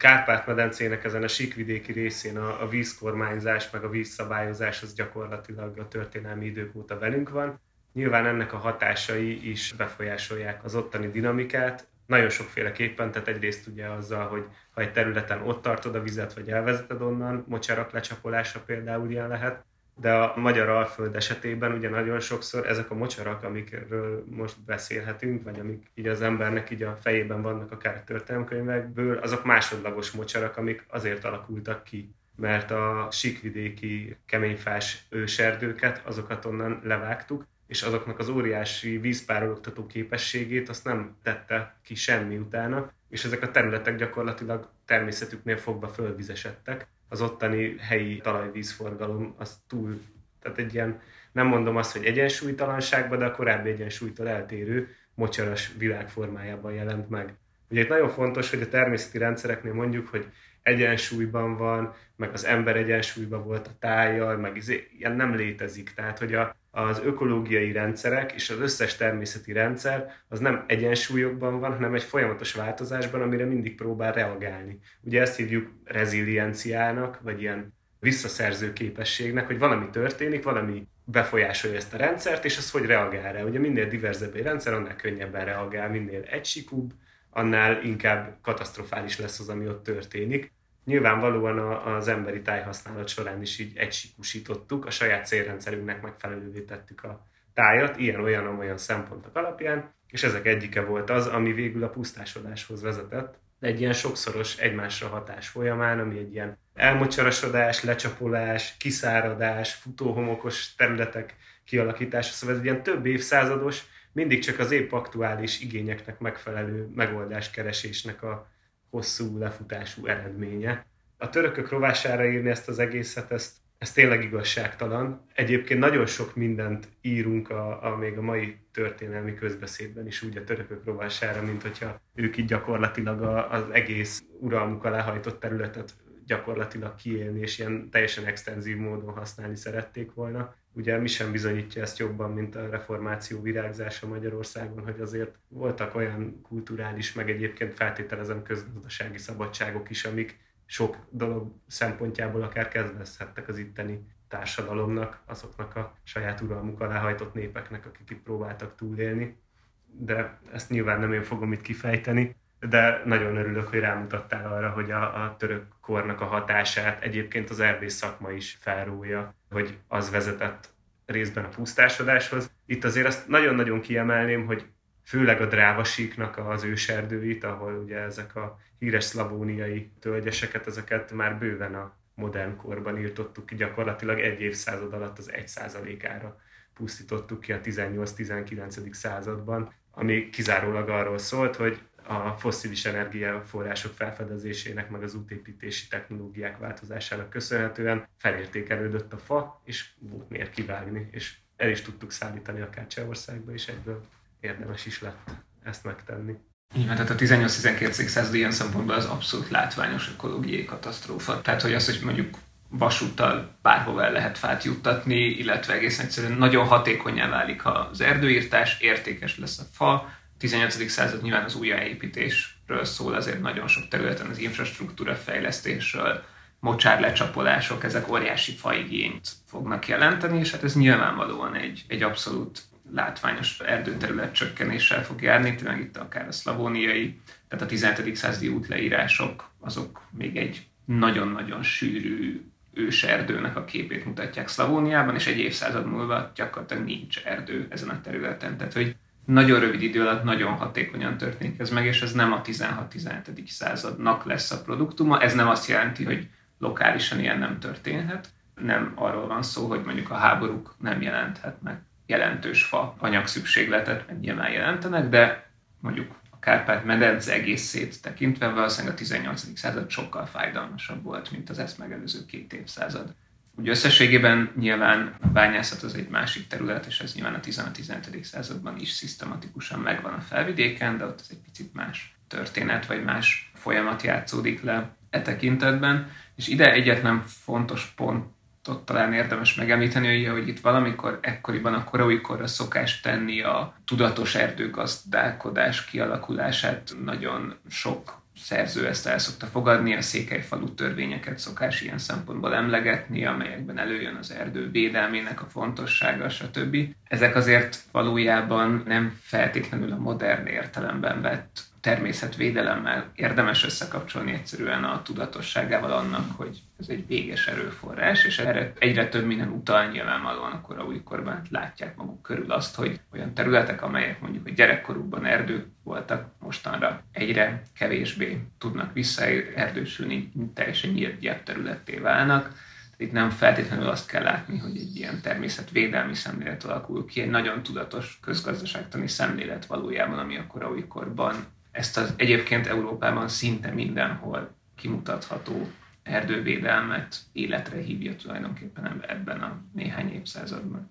[0.01, 6.47] Kárpát-medencének ezen a síkvidéki részén a, a vízkormányzás, meg a vízszabályozás az gyakorlatilag a történelmi
[6.47, 7.61] idők óta velünk van.
[7.93, 14.27] Nyilván ennek a hatásai is befolyásolják az ottani dinamikát, nagyon sokféleképpen, tehát egyrészt ugye azzal,
[14.27, 19.29] hogy ha egy területen ott tartod a vizet, vagy elvezeted onnan, mocsarak lecsapolása például ilyen
[19.29, 19.65] lehet,
[20.01, 25.59] de a magyar alföld esetében ugye nagyon sokszor ezek a mocsarak, amikről most beszélhetünk, vagy
[25.59, 31.25] amik így az embernek így a fejében vannak akár történelmkönyvekből, azok másodlagos mocsarak, amik azért
[31.25, 39.87] alakultak ki, mert a síkvidéki keményfás őserdőket, azokat onnan levágtuk, és azoknak az óriási vízpárologtató
[39.87, 46.89] képességét azt nem tette ki semmi utána, és ezek a területek gyakorlatilag természetüknél fogva fölvizesedtek,
[47.11, 50.01] az ottani helyi talajvízforgalom az túl,
[50.43, 51.01] tehát egy ilyen,
[51.33, 57.35] nem mondom azt, hogy egyensúlytalanságban, de a korábbi egyensúlytól eltérő mocsaras világformájában jelent meg.
[57.71, 60.27] Ugye itt nagyon fontos, hogy a természeti rendszereknél mondjuk, hogy
[60.63, 65.93] egyensúlyban van, meg az ember egyensúlyban volt a tájjal, meg izé, ilyen nem létezik.
[65.95, 71.73] Tehát, hogy a, az ökológiai rendszerek és az összes természeti rendszer az nem egyensúlyokban van,
[71.73, 74.79] hanem egy folyamatos változásban, amire mindig próbál reagálni.
[75.01, 81.97] Ugye ezt hívjuk rezilienciának, vagy ilyen visszaszerző képességnek, hogy valami történik, valami befolyásolja ezt a
[81.97, 83.43] rendszert, és az hogy reagál rá.
[83.43, 86.93] Ugye minél diverzebb egy rendszer, annál könnyebben reagál, minél egysikúbb,
[87.31, 90.53] annál inkább katasztrofális lesz az, ami ott történik.
[90.91, 97.97] Nyilvánvalóan az emberi tájhasználat során is így egysikusítottuk, a saját célrendszerünknek megfelelővé tettük a tájat,
[97.97, 103.93] ilyen-olyan-olyan szempontok alapján, és ezek egyike volt az, ami végül a pusztásodáshoz vezetett, egy ilyen
[103.93, 112.61] sokszoros egymásra hatás folyamán, ami egy ilyen elmocsarasodás, lecsapolás, kiszáradás, futóhomokos területek kialakítása, szóval ez
[112.61, 118.49] egy ilyen több évszázados, mindig csak az épp aktuális igényeknek megfelelő megoldáskeresésnek a
[118.91, 120.87] hosszú lefutású eredménye.
[121.17, 125.27] A törökök rovására írni ezt az egészet, ezt, ez tényleg igazságtalan.
[125.35, 130.45] Egyébként nagyon sok mindent írunk a, a még a mai történelmi közbeszédben is úgy a
[130.45, 135.95] törökök rovására, mint hogyha ők így gyakorlatilag a, az egész uralmuk alá területet
[136.27, 140.55] gyakorlatilag kiélni, és ilyen teljesen extenzív módon használni szerették volna.
[140.73, 146.41] Ugye mi sem bizonyítja ezt jobban, mint a reformáció virágzása Magyarországon, hogy azért voltak olyan
[146.43, 154.01] kulturális, meg egyébként feltételezem közgazdasági szabadságok is, amik sok dolog szempontjából akár kedvezhettek az itteni
[154.29, 159.39] társadalomnak, azoknak a saját uralmuk alá hajtott népeknek, akik itt próbáltak túlélni.
[159.87, 162.37] De ezt nyilván nem én fogom itt kifejteni
[162.69, 167.61] de nagyon örülök, hogy rámutattál arra, hogy a, a török kornak a hatását egyébként az
[167.61, 170.69] erdész szakma is felrúlja, hogy az vezetett
[171.07, 172.51] részben a pusztásodáshoz.
[172.67, 174.67] Itt azért azt nagyon-nagyon kiemelném, hogy
[175.05, 181.75] főleg a drávasíknak az őserdőit, ahol ugye ezek a híres szlavóniai tölgyeseket, ezeket már bőven
[181.75, 186.41] a modern korban írtottuk ki, gyakorlatilag egy évszázad alatt az egy százalékára
[186.75, 188.93] pusztítottuk ki a 18-19.
[188.93, 197.31] században, ami kizárólag arról szólt, hogy a fosszilis energiaforrások felfedezésének, meg az útépítési technológiák változásának
[197.31, 203.53] köszönhetően felértékelődött a fa, és volt miért kivágni, és el is tudtuk szállítani akár Csehországba,
[203.53, 204.05] és egyből
[204.41, 205.31] érdemes is lett
[205.63, 206.35] ezt megtenni.
[206.75, 208.07] Van, tehát a 18-19.
[208.07, 211.41] század ilyen szempontból az abszolút látványos ökológiai katasztrófa.
[211.41, 216.67] Tehát, hogy az, hogy mondjuk vasúttal bárhova el lehet fát juttatni, illetve egész egyszerűen nagyon
[216.67, 220.91] hatékonyá válik az erdőírtás, értékes lesz a fa, 18.
[220.91, 226.23] század nyilván az újjáépítésről szól, azért nagyon sok területen az infrastruktúra fejlesztésről,
[226.61, 234.35] mocsárlecsapolások, ezek óriási faigényt fognak jelenteni, és hát ez nyilvánvalóan egy, egy abszolút látványos erdőterület
[234.35, 238.17] csökkenéssel fog járni, tényleg itt akár a szlavóniai, tehát a 17.
[238.17, 245.87] századi útleírások, azok még egy nagyon-nagyon sűrű őserdőnek a képét mutatják Szlavóniában, és egy évszázad
[245.87, 248.57] múlva gyakorlatilag nincs erdő ezen a területen.
[248.57, 248.97] Tehát, hogy
[249.33, 253.47] nagyon rövid idő alatt nagyon hatékonyan történik ez meg, és ez nem a 16-17.
[253.47, 255.21] századnak lesz a produktuma.
[255.21, 258.29] Ez nem azt jelenti, hogy lokálisan ilyen nem történhet.
[258.55, 264.51] Nem arról van szó, hogy mondjuk a háborúk nem jelenthetnek jelentős fa anyagszükségletet, meg nyilván
[264.51, 269.59] jelentenek, de mondjuk a Kárpát-medence egészét tekintve valószínűleg a 18.
[269.59, 273.15] század sokkal fájdalmasabb volt, mint az ezt megelőző két évszázad.
[273.57, 278.23] Úgy összességében nyilván a bányászat az egy másik terület, és ez nyilván a 15-15.
[278.23, 283.51] században is szisztematikusan megvan a felvidéken, de ott ez egy picit más történet, vagy más
[283.55, 286.11] folyamat játszódik le e tekintetben.
[286.35, 293.01] És ide egyetlen fontos pontot talán érdemes megemlíteni, hogy itt valamikor ekkoriban a koraújkorra szokás
[293.01, 301.39] tenni a tudatos erdőgazdálkodás kialakulását nagyon sok szerző ezt el szokta fogadni, a székelyfalu törvényeket
[301.39, 306.77] szokás ilyen szempontból emlegetni, amelyekben előjön az erdő védelmének a fontossága, stb.
[307.05, 315.93] Ezek azért valójában nem feltétlenül a modern értelemben vett természetvédelemmel érdemes összekapcsolni egyszerűen a tudatosságával
[315.93, 320.85] annak, hogy ez egy véges erőforrás, és erre egyre több minden utal nyilvánvalóan akkor a
[320.85, 327.03] újkorban látják maguk körül azt, hogy olyan területek, amelyek mondjuk a gyerekkorukban erdők voltak, mostanra
[327.13, 332.53] egyre kevésbé tudnak visszaerdősülni, teljesen nyílt területté válnak.
[332.97, 337.63] Itt nem feltétlenül azt kell látni, hogy egy ilyen természetvédelmi szemlélet alakul ki, egy nagyon
[337.63, 341.35] tudatos közgazdaságtani szemlélet valójában, ami akkor a újkorban
[341.71, 345.71] ezt az egyébként Európában szinte mindenhol kimutatható
[346.03, 350.91] erdővédelmet életre hívja tulajdonképpen ebben a néhány évszázadban.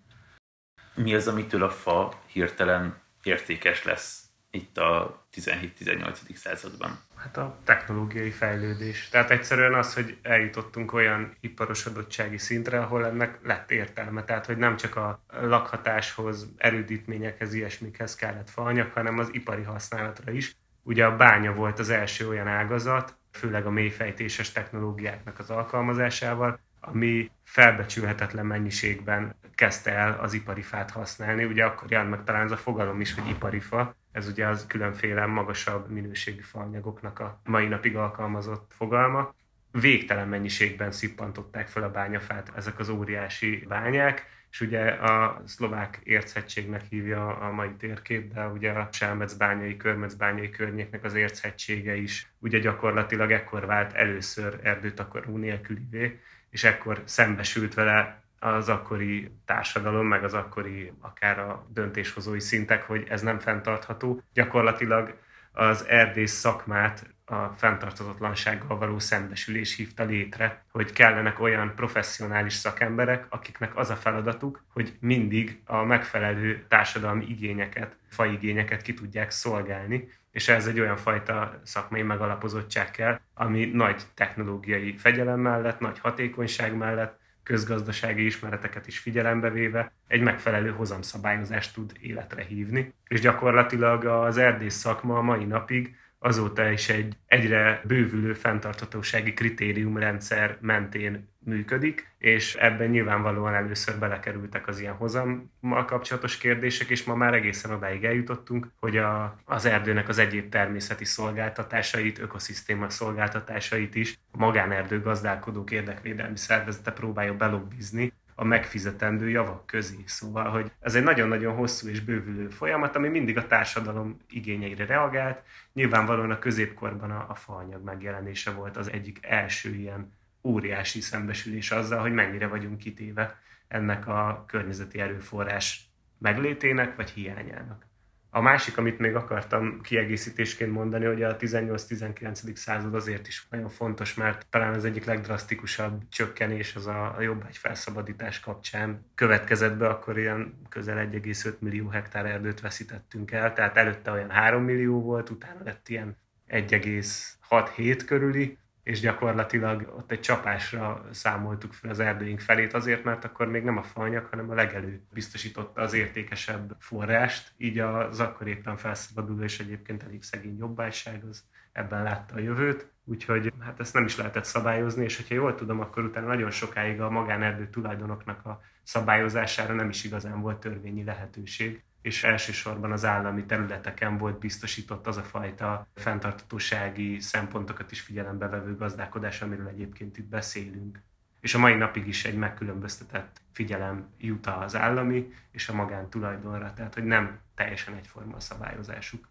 [0.95, 6.35] Mi az, amitől a fa hirtelen értékes lesz itt a 17-18.
[6.35, 6.99] században?
[7.15, 9.09] Hát a technológiai fejlődés.
[9.09, 14.23] Tehát egyszerűen az, hogy eljutottunk olyan iparosodottsági szintre, ahol ennek lett értelme.
[14.23, 20.55] Tehát, hogy nem csak a lakhatáshoz, erődítményekhez, ilyesmikhez kellett faanyag, hanem az ipari használatra is.
[20.89, 27.31] Ugye a bánya volt az első olyan ágazat, főleg a mélyfejtéses technológiáknak az alkalmazásával, ami
[27.43, 31.45] felbecsülhetetlen mennyiségben kezdte el az ipari fát használni.
[31.45, 33.95] Ugye akkor jelent meg talán az a fogalom is, hogy ipari fa.
[34.11, 39.33] Ez ugye az különféle magasabb minőségű faanyagoknak a mai napig alkalmazott fogalma.
[39.71, 46.81] Végtelen mennyiségben szippantották fel a bányafát ezek az óriási bányák, és ugye a szlovák érchegységnek
[46.89, 53.31] hívja a mai térkép, de ugye a Selmec-bányai, Körmec-bányai környéknek az érchegysége is ugye gyakorlatilag
[53.31, 60.91] ekkor vált először erdőtakaró nélkülivé, és ekkor szembesült vele az akkori társadalom, meg az akkori
[60.99, 64.21] akár a döntéshozói szintek, hogy ez nem fenntartható.
[64.33, 65.17] Gyakorlatilag
[65.51, 73.77] az erdész szakmát a fenntartatatlansággal való szembesülés hívta létre, hogy kellenek olyan professzionális szakemberek, akiknek
[73.77, 80.67] az a feladatuk, hogy mindig a megfelelő társadalmi igényeket, faigényeket ki tudják szolgálni, és ez
[80.67, 88.25] egy olyan fajta szakmai megalapozottság kell, ami nagy technológiai fegyelem mellett, nagy hatékonyság mellett, közgazdasági
[88.25, 92.93] ismereteket is figyelembe véve egy megfelelő hozamszabályozást tud életre hívni.
[93.07, 100.57] És gyakorlatilag az erdész szakma a mai napig azóta is egy egyre bővülő fenntarthatósági kritériumrendszer
[100.61, 107.33] mentén működik, és ebben nyilvánvalóan először belekerültek az ilyen hozammal kapcsolatos kérdések, és ma már
[107.33, 114.37] egészen odáig eljutottunk, hogy a, az erdőnek az egyéb természeti szolgáltatásait, ökoszisztéma szolgáltatásait is a
[114.37, 120.03] magánerdő gazdálkodók érdekvédelmi szervezete próbálja belobbizni, a megfizetendő javak közé.
[120.05, 125.43] Szóval, hogy ez egy nagyon-nagyon hosszú és bővülő folyamat, ami mindig a társadalom igényeire reagált.
[125.73, 131.99] Nyilvánvalóan a középkorban a, a faanyag megjelenése volt az egyik első ilyen óriási szembesülés azzal,
[131.99, 137.88] hogy mennyire vagyunk kitéve ennek a környezeti erőforrás meglétének vagy hiányának.
[138.31, 142.55] A másik, amit még akartam kiegészítésként mondani, hogy a 18-19.
[142.55, 147.45] század azért is nagyon fontos, mert talán az egyik legdrasztikusabb csökkenés az a, a jobb
[147.47, 153.77] egy felszabadítás kapcsán következett be, akkor ilyen közel 1,5 millió hektár erdőt veszítettünk el, tehát
[153.77, 156.17] előtte olyan 3 millió volt, utána lett ilyen
[156.49, 158.57] 1,6-7 körüli,
[158.89, 163.77] és gyakorlatilag ott egy csapásra számoltuk fel az erdőink felét azért, mert akkor még nem
[163.77, 169.59] a faanyag, hanem a legelő biztosította az értékesebb forrást, így az akkor éppen felszabaduló és
[169.59, 174.45] egyébként elég szegény jobbágyság az ebben látta a jövőt, úgyhogy hát ezt nem is lehetett
[174.45, 179.89] szabályozni, és hogyha jól tudom, akkor utána nagyon sokáig a magánerdő tulajdonoknak a szabályozására nem
[179.89, 185.87] is igazán volt törvényi lehetőség és elsősorban az állami területeken volt biztosított az a fajta
[185.95, 190.99] fenntartatósági szempontokat is figyelembe vevő gazdálkodás, amiről egyébként itt beszélünk.
[191.41, 196.93] És a mai napig is egy megkülönböztetett figyelem jut az állami és a magántulajdonra, tehát
[196.93, 199.29] hogy nem teljesen egyforma a szabályozásuk.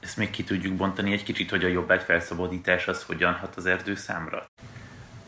[0.00, 3.56] Ezt még ki tudjuk bontani egy kicsit, hogy a jobb egy felszabadítás az hogyan hat
[3.56, 4.46] az erdő számra?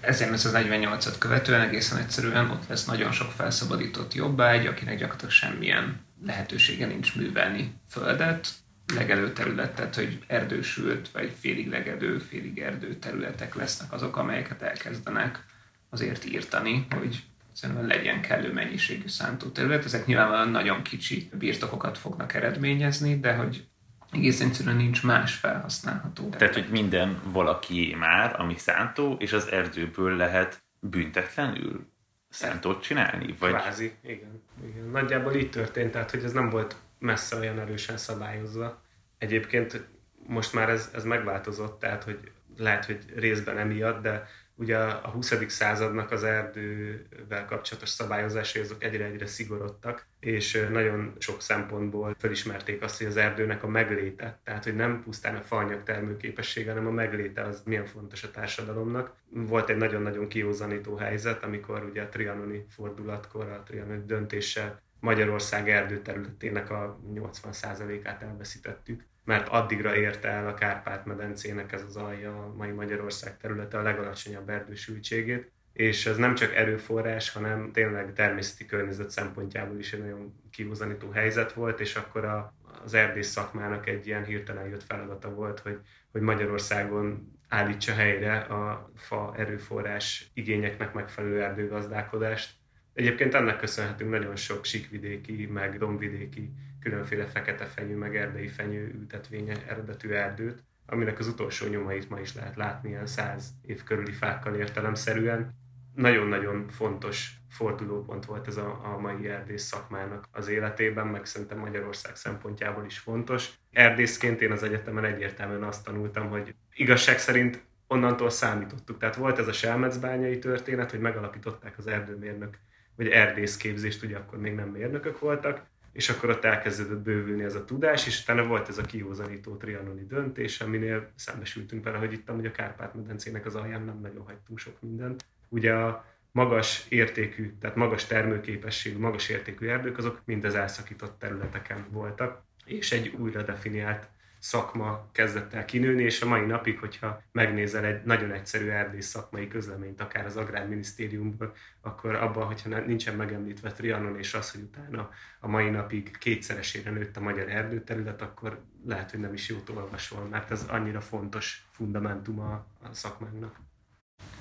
[0.03, 7.17] 1948-at követően egészen egyszerűen ott lesz nagyon sok felszabadított jobbágy, akinek gyakorlatilag semmilyen lehetősége nincs
[7.17, 8.49] művelni földet.
[8.95, 15.45] legelő terület, tehát hogy erdősült, vagy félig legelő, félig erdő területek lesznek azok, amelyeket elkezdenek
[15.91, 19.85] azért írtani, hogy szerintem legyen kellő mennyiségű szántóterület.
[19.85, 23.67] Ezek nyilvánvalóan nagyon kicsi birtokokat fognak eredményezni, de hogy
[24.11, 26.29] egész egyszerűen nincs más felhasználható.
[26.29, 31.87] Tehát, hogy minden valaki már, ami szántó, és az erdőből lehet büntetlenül
[32.29, 33.35] szántót csinálni?
[33.39, 33.53] Vagy...
[33.53, 34.85] Kvázi, igen, igen.
[34.85, 38.83] Nagyjából így történt, tehát hogy ez nem volt messze olyan erősen szabályozva.
[39.19, 39.89] Egyébként
[40.27, 44.27] most már ez, ez megváltozott, tehát hogy lehet, hogy részben emiatt, de
[44.57, 45.35] ugye a 20.
[45.47, 53.07] századnak az erdővel kapcsolatos szabályozásai azok egyre-egyre szigorodtak, és nagyon sok szempontból felismerték azt, hogy
[53.07, 57.63] az erdőnek a megléte, tehát hogy nem pusztán a faanyag termőképessége, hanem a megléte az
[57.65, 59.15] milyen fontos a társadalomnak.
[59.29, 66.71] Volt egy nagyon-nagyon kiózanító helyzet, amikor ugye a trianoni fordulatkor, a trianoni döntéssel Magyarország erdőterületének
[66.71, 73.37] a 80%-át elveszítettük mert addigra érte el a Kárpát-medencének ez az alja, a mai Magyarország
[73.37, 79.93] területe a legalacsonyabb erdősültségét, és ez nem csak erőforrás, hanem tényleg természeti környezet szempontjából is
[79.93, 82.55] egy nagyon kihúzanító helyzet volt, és akkor a,
[82.85, 85.79] az erdész szakmának egy ilyen hirtelen jött feladata volt, hogy,
[86.12, 92.55] hogy Magyarországon állítsa helyre a fa erőforrás igényeknek megfelelő erdőgazdálkodást.
[92.93, 96.53] Egyébként ennek köszönhetünk nagyon sok sikvidéki, meg dombvidéki
[96.87, 102.34] különféle fekete fenyő, meg erdei fenyő ültetvénye eredetű erdőt, aminek az utolsó nyomait ma is
[102.34, 105.55] lehet látni ilyen száz év körüli fákkal értelemszerűen.
[105.95, 112.16] Nagyon-nagyon fontos fordulópont volt ez a, a mai erdész szakmának az életében, meg szerintem Magyarország
[112.16, 113.53] szempontjából is fontos.
[113.72, 118.99] Erdészként én az egyetemen egyértelműen azt tanultam, hogy igazság szerint onnantól számítottuk.
[118.99, 122.59] Tehát volt ez a selmecbányai történet, hogy megalapították az erdőmérnök,
[122.97, 125.62] vagy erdészképzést, ugye akkor még nem mérnökök voltak,
[125.97, 130.07] és akkor ott elkezdődött bővülni ez a tudás, és utána volt ez a kiózanító trianoni
[130.07, 134.81] döntés, aminél szembesültünk vele, hogy itt amúgy a Kárpát-medencének az alján nem nagyon hagytunk sok
[134.81, 135.25] mindent.
[135.49, 141.87] Ugye a magas értékű, tehát magas termőképességű, magas értékű erdők, azok mind az elszakított területeken
[141.91, 147.84] voltak, és egy újra definiált szakma kezdett el kinőni, és a mai napig, hogyha megnézel
[147.84, 154.18] egy nagyon egyszerű erdész szakmai közleményt, akár az Agrárminisztériumból, akkor abban, hogyha nincsen megemlítve Trianon,
[154.18, 155.11] és az, hogy utána
[155.41, 160.24] a mai napig kétszeresére nőtt a magyar erdőterület, akkor lehet, hogy nem is jót olvasol,
[160.30, 163.57] mert ez annyira fontos fundamentum a, szakmának.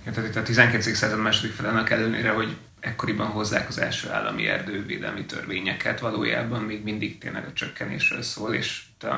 [0.06, 0.96] Ja, tehát itt a 19.
[0.96, 7.18] század második felának ellenére, hogy ekkoriban hozzák az első állami erdővédelmi törvényeket, valójában még mindig
[7.18, 9.16] tényleg a csökkenésről szól, és a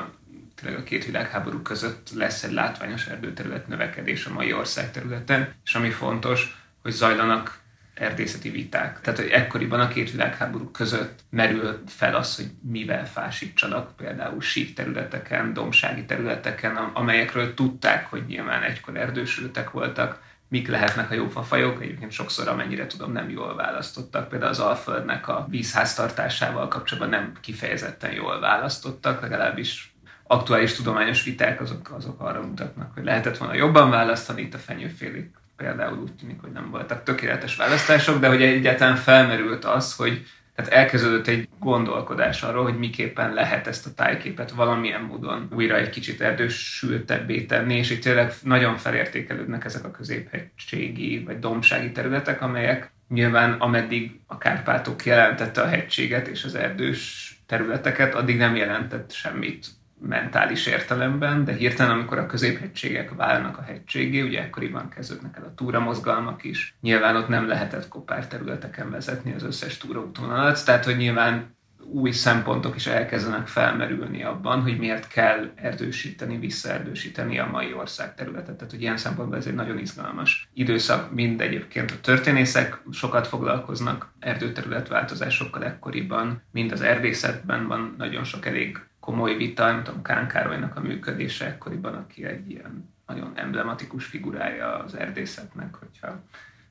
[0.60, 5.74] tényleg a két világháború között lesz egy látványos erdőterület növekedés a mai ország területen, és
[5.74, 7.58] ami fontos, hogy zajlanak
[7.94, 9.00] erdészeti viták.
[9.00, 14.74] Tehát, hogy ekkoriban a két világháború között merül fel az, hogy mivel fásítsanak például sík
[14.74, 21.82] területeken, domsági területeken, amelyekről tudták, hogy nyilván egykor erdősültek voltak, mik lehetnek a jó fafajok,
[21.82, 24.28] egyébként sokszor amennyire tudom nem jól választottak.
[24.28, 29.87] Például az Alföldnek a vízháztartásával kapcsolatban nem kifejezetten jól választottak, legalábbis
[30.28, 35.30] aktuális tudományos viták azok, azok arra mutatnak, hogy lehetett volna jobban választani, itt a fenyőfélék
[35.56, 40.72] például úgy tűnik, hogy nem voltak tökéletes választások, de hogy egyáltalán felmerült az, hogy tehát
[40.72, 46.20] elkezdődött egy gondolkodás arról, hogy miképpen lehet ezt a tájképet valamilyen módon újra egy kicsit
[46.20, 53.52] erdősültebbé tenni, és itt tényleg nagyon felértékelődnek ezek a középhegységi vagy dombsági területek, amelyek nyilván
[53.52, 59.66] ameddig a Kárpátok jelentette a hegységet és az erdős területeket, addig nem jelentett semmit
[60.00, 65.54] mentális értelemben, de hirtelen, amikor a középhegységek válnak a hegységé, ugye ekkoriban kezdődnek el a
[65.54, 71.56] túramozgalmak is, nyilván ott nem lehetett kopár területeken vezetni az összes túraútvonalat, tehát hogy nyilván
[71.90, 78.56] új szempontok is elkezdenek felmerülni abban, hogy miért kell erdősíteni, visszaerdősíteni a mai ország területet.
[78.56, 84.12] Tehát, hogy ilyen szempontból ez egy nagyon izgalmas időszak, mind egyébként a történészek sokat foglalkoznak
[84.18, 88.78] erdőterületváltozásokkal ekkoriban, mind az erdészetben van nagyon sok elég
[89.08, 94.78] komoly vita, nem tudom, Kán Károlynak a működése ekkoriban, aki egy ilyen nagyon emblematikus figurája
[94.78, 96.20] az erdészetnek, hogyha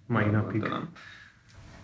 [0.06, 0.52] mai napig.
[0.60, 0.90] Gondolom.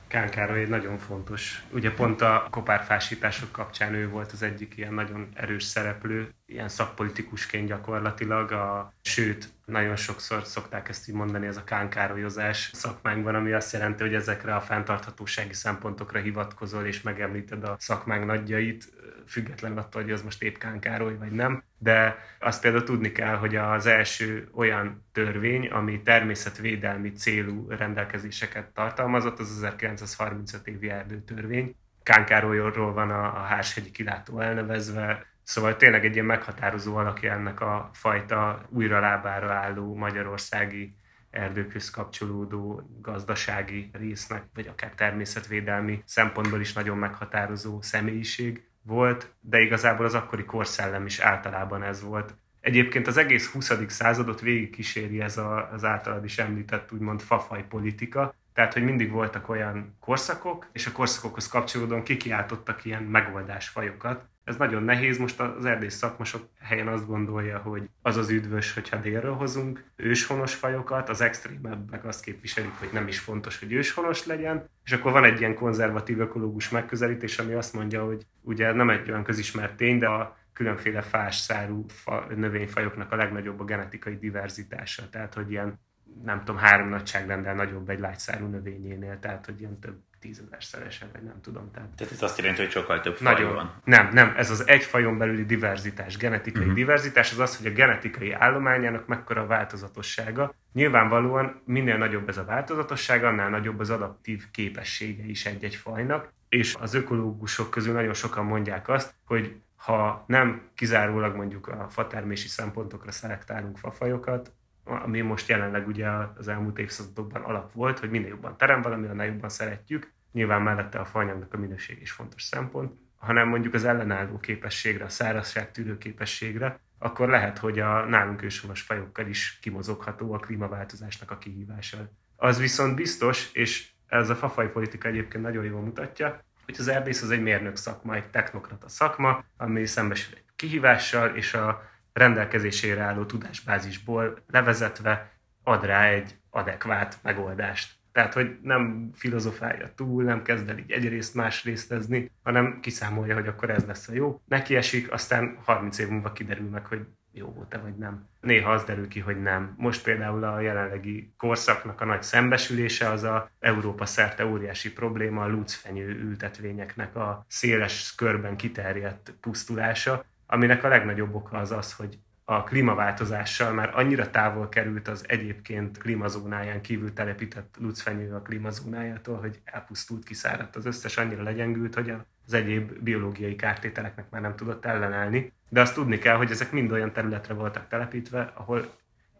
[0.07, 4.93] Kán Károly egy nagyon fontos, ugye pont a kopárfásítások kapcsán ő volt az egyik ilyen
[4.93, 11.57] nagyon erős szereplő, ilyen szakpolitikusként gyakorlatilag, a, sőt, nagyon sokszor szokták ezt így mondani, ez
[11.57, 17.75] a kánkárolyozás szakmánkban, ami azt jelenti, hogy ezekre a fenntarthatósági szempontokra hivatkozol és megemlíted a
[17.79, 18.93] szakmánk nagyjait,
[19.27, 23.35] függetlenül attól, hogy az most épp Kán Károly vagy nem, de azt például tudni kell,
[23.35, 31.75] hogy az első olyan törvény, ami természetvédelmi célú rendelkezéseket tartalmazott, az 1935 évi erdőtörvény.
[32.03, 37.61] Kán Károlyról van a, a Hárshegyi kilátó elnevezve, Szóval tényleg egy ilyen meghatározó alakja ennek
[37.61, 40.95] a fajta újra lábára álló magyarországi
[41.29, 50.05] erdőkhöz kapcsolódó gazdasági résznek, vagy akár természetvédelmi szempontból is nagyon meghatározó személyiség volt, de igazából
[50.05, 52.35] az akkori korszellem is általában ez volt.
[52.61, 53.71] Egyébként az egész 20.
[53.87, 59.11] századot végig kíséri ez a, az általad is említett úgymond fafaj politika, tehát, hogy mindig
[59.11, 65.17] voltak olyan korszakok, és a korszakokhoz kapcsolódóan kikiáltottak ilyen megoldásfajokat, ez nagyon nehéz.
[65.17, 70.55] Most az erdész szakmasok helyen azt gondolja, hogy az az üdvös, hogyha délről hozunk őshonos
[70.55, 75.23] fajokat, az extrémebbek azt képviselik, hogy nem is fontos, hogy őshonos legyen, és akkor van
[75.23, 79.97] egy ilyen konzervatív ökológus megközelítés, ami azt mondja, hogy ugye nem egy olyan közismert tény,
[79.97, 85.09] de a különféle fás szárú fa, növényfajoknak a legnagyobb a genetikai diverzitása.
[85.09, 85.79] Tehát, hogy ilyen
[86.23, 91.41] nem tudom, három nagyságrendel nagyobb egy lágyszárú növényénél, tehát hogy ilyen több tízezerszeresen, vagy nem
[91.41, 91.71] tudom.
[91.71, 93.73] Tehát, tehát ez azt jelenti, hogy sokkal több faj nagyon, van.
[93.83, 96.75] Nem, nem, ez az egy fajon belüli diverzitás, genetikai uh-huh.
[96.75, 100.53] diverzitás, az az, hogy a genetikai állományának mekkora a változatossága.
[100.73, 106.75] Nyilvánvalóan minél nagyobb ez a változatosság, annál nagyobb az adaptív képessége is egy-egy fajnak, és
[106.79, 113.11] az ökológusok közül nagyon sokan mondják azt, hogy ha nem kizárólag mondjuk a fatermési szempontokra
[113.11, 114.51] szelektálunk fafajokat,
[114.83, 119.25] ami most jelenleg ugye az elmúlt évszázadokban alap volt, hogy minél jobban terem valami, annál
[119.25, 120.11] jobban szeretjük.
[120.31, 125.09] Nyilván mellette a fajanyagnak a minőség is fontos szempont, hanem mondjuk az ellenálló képességre, a
[125.09, 131.37] szárazság tűrő képességre, akkor lehet, hogy a nálunk őshonos fajokkal is kimozogható a klímaváltozásnak a
[131.37, 131.97] kihívása.
[132.35, 137.21] Az viszont biztos, és ez a fafaj politika egyébként nagyon jól mutatja, hogy az erdész
[137.21, 143.25] az egy mérnök szakma, egy technokrata szakma, ami szembesül egy kihívással, és a rendelkezésére álló
[143.25, 145.31] tudásbázisból levezetve
[145.63, 147.91] ad rá egy adekvát megoldást.
[148.11, 153.47] Tehát, hogy nem filozofálja túl, nem kezd el így egyrészt más részlezni, hanem kiszámolja, hogy
[153.47, 154.41] akkor ez lesz a jó.
[154.47, 158.27] Neki esik, aztán 30 év múlva kiderül meg, hogy jó volt-e vagy nem.
[158.41, 159.73] Néha az derül ki, hogy nem.
[159.77, 165.47] Most például a jelenlegi korszaknak a nagy szembesülése az a Európa szerte óriási probléma a
[165.47, 172.63] lucfenyő ültetvényeknek a széles körben kiterjedt pusztulása, aminek a legnagyobb oka az az, hogy a
[172.63, 180.23] klímaváltozással már annyira távol került az egyébként klímazónáján kívül telepített lucfenyő a klímazónájától, hogy elpusztult,
[180.23, 182.13] kiszáradt az összes, annyira legyengült, hogy
[182.45, 185.51] az egyéb biológiai kártételeknek már nem tudott ellenállni.
[185.69, 188.93] De azt tudni kell, hogy ezek mind olyan területre voltak telepítve, ahol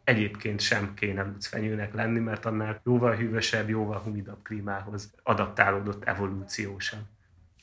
[0.04, 7.00] egyébként sem kéne lucfenyőnek lenni, mert annál jóval hűvösebb, jóval humidabb klímához adaptálódott evolúciósan.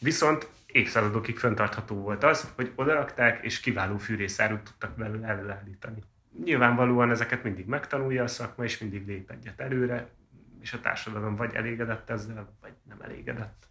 [0.00, 6.02] Viszont évszázadokig föntartható volt az, hogy odarakták, és kiváló fűrészárút tudtak belőle előállítani.
[6.44, 10.08] Nyilvánvalóan ezeket mindig megtanulja a szakma, és mindig lép egyet előre,
[10.60, 13.68] és a társadalom vagy elégedett ezzel, vagy nem elégedett.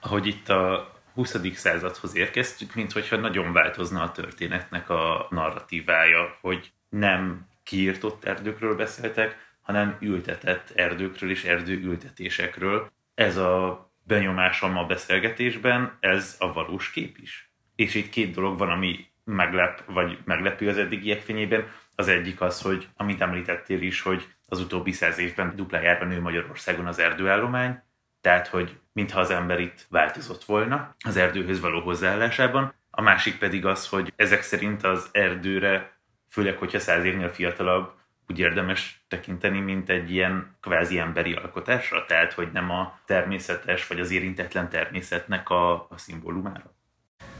[0.00, 1.54] Ahogy itt a 20.
[1.54, 9.36] századhoz érkeztük, mint hogyha nagyon változna a történetnek a narratívája, hogy nem kiirtott erdőkről beszéltek,
[9.60, 12.90] hanem ültetett erdőkről és erdőültetésekről.
[13.14, 17.50] Ez a benyomásom a beszélgetésben, ez a valós kép is.
[17.74, 21.68] És itt két dolog van, ami meglep, vagy meglepő az eddigiek fényében.
[21.94, 26.86] Az egyik az, hogy amit említettél is, hogy az utóbbi száz évben duplájára nő Magyarországon
[26.86, 27.82] az erdőállomány,
[28.20, 32.74] tehát, hogy mintha az ember itt változott volna az erdőhöz való hozzáállásában.
[32.90, 35.98] A másik pedig az, hogy ezek szerint az erdőre,
[36.30, 37.92] főleg, hogyha száz évnél fiatalabb,
[38.28, 44.00] úgy érdemes tekinteni, mint egy ilyen kvázi emberi alkotásra, tehát hogy nem a természetes vagy
[44.00, 46.74] az érintetlen természetnek a, a szimbólumára.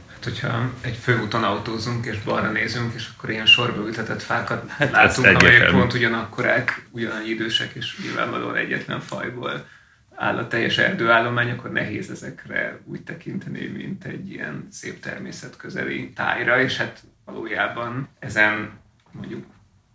[0.07, 4.91] Hát, hogyha egy főúton autózunk, és balra nézünk, és akkor ilyen sorba ültetett fákat hát
[4.91, 9.67] látunk, amelyek pont ugyanakkorák, ugyanannyi idősek, és nyilvánvalóan egyetlen fajból
[10.15, 16.61] áll a teljes erdőállomány, akkor nehéz ezekre úgy tekinteni, mint egy ilyen szép természetközeli tájra,
[16.61, 18.79] és hát valójában ezen
[19.11, 19.45] mondjuk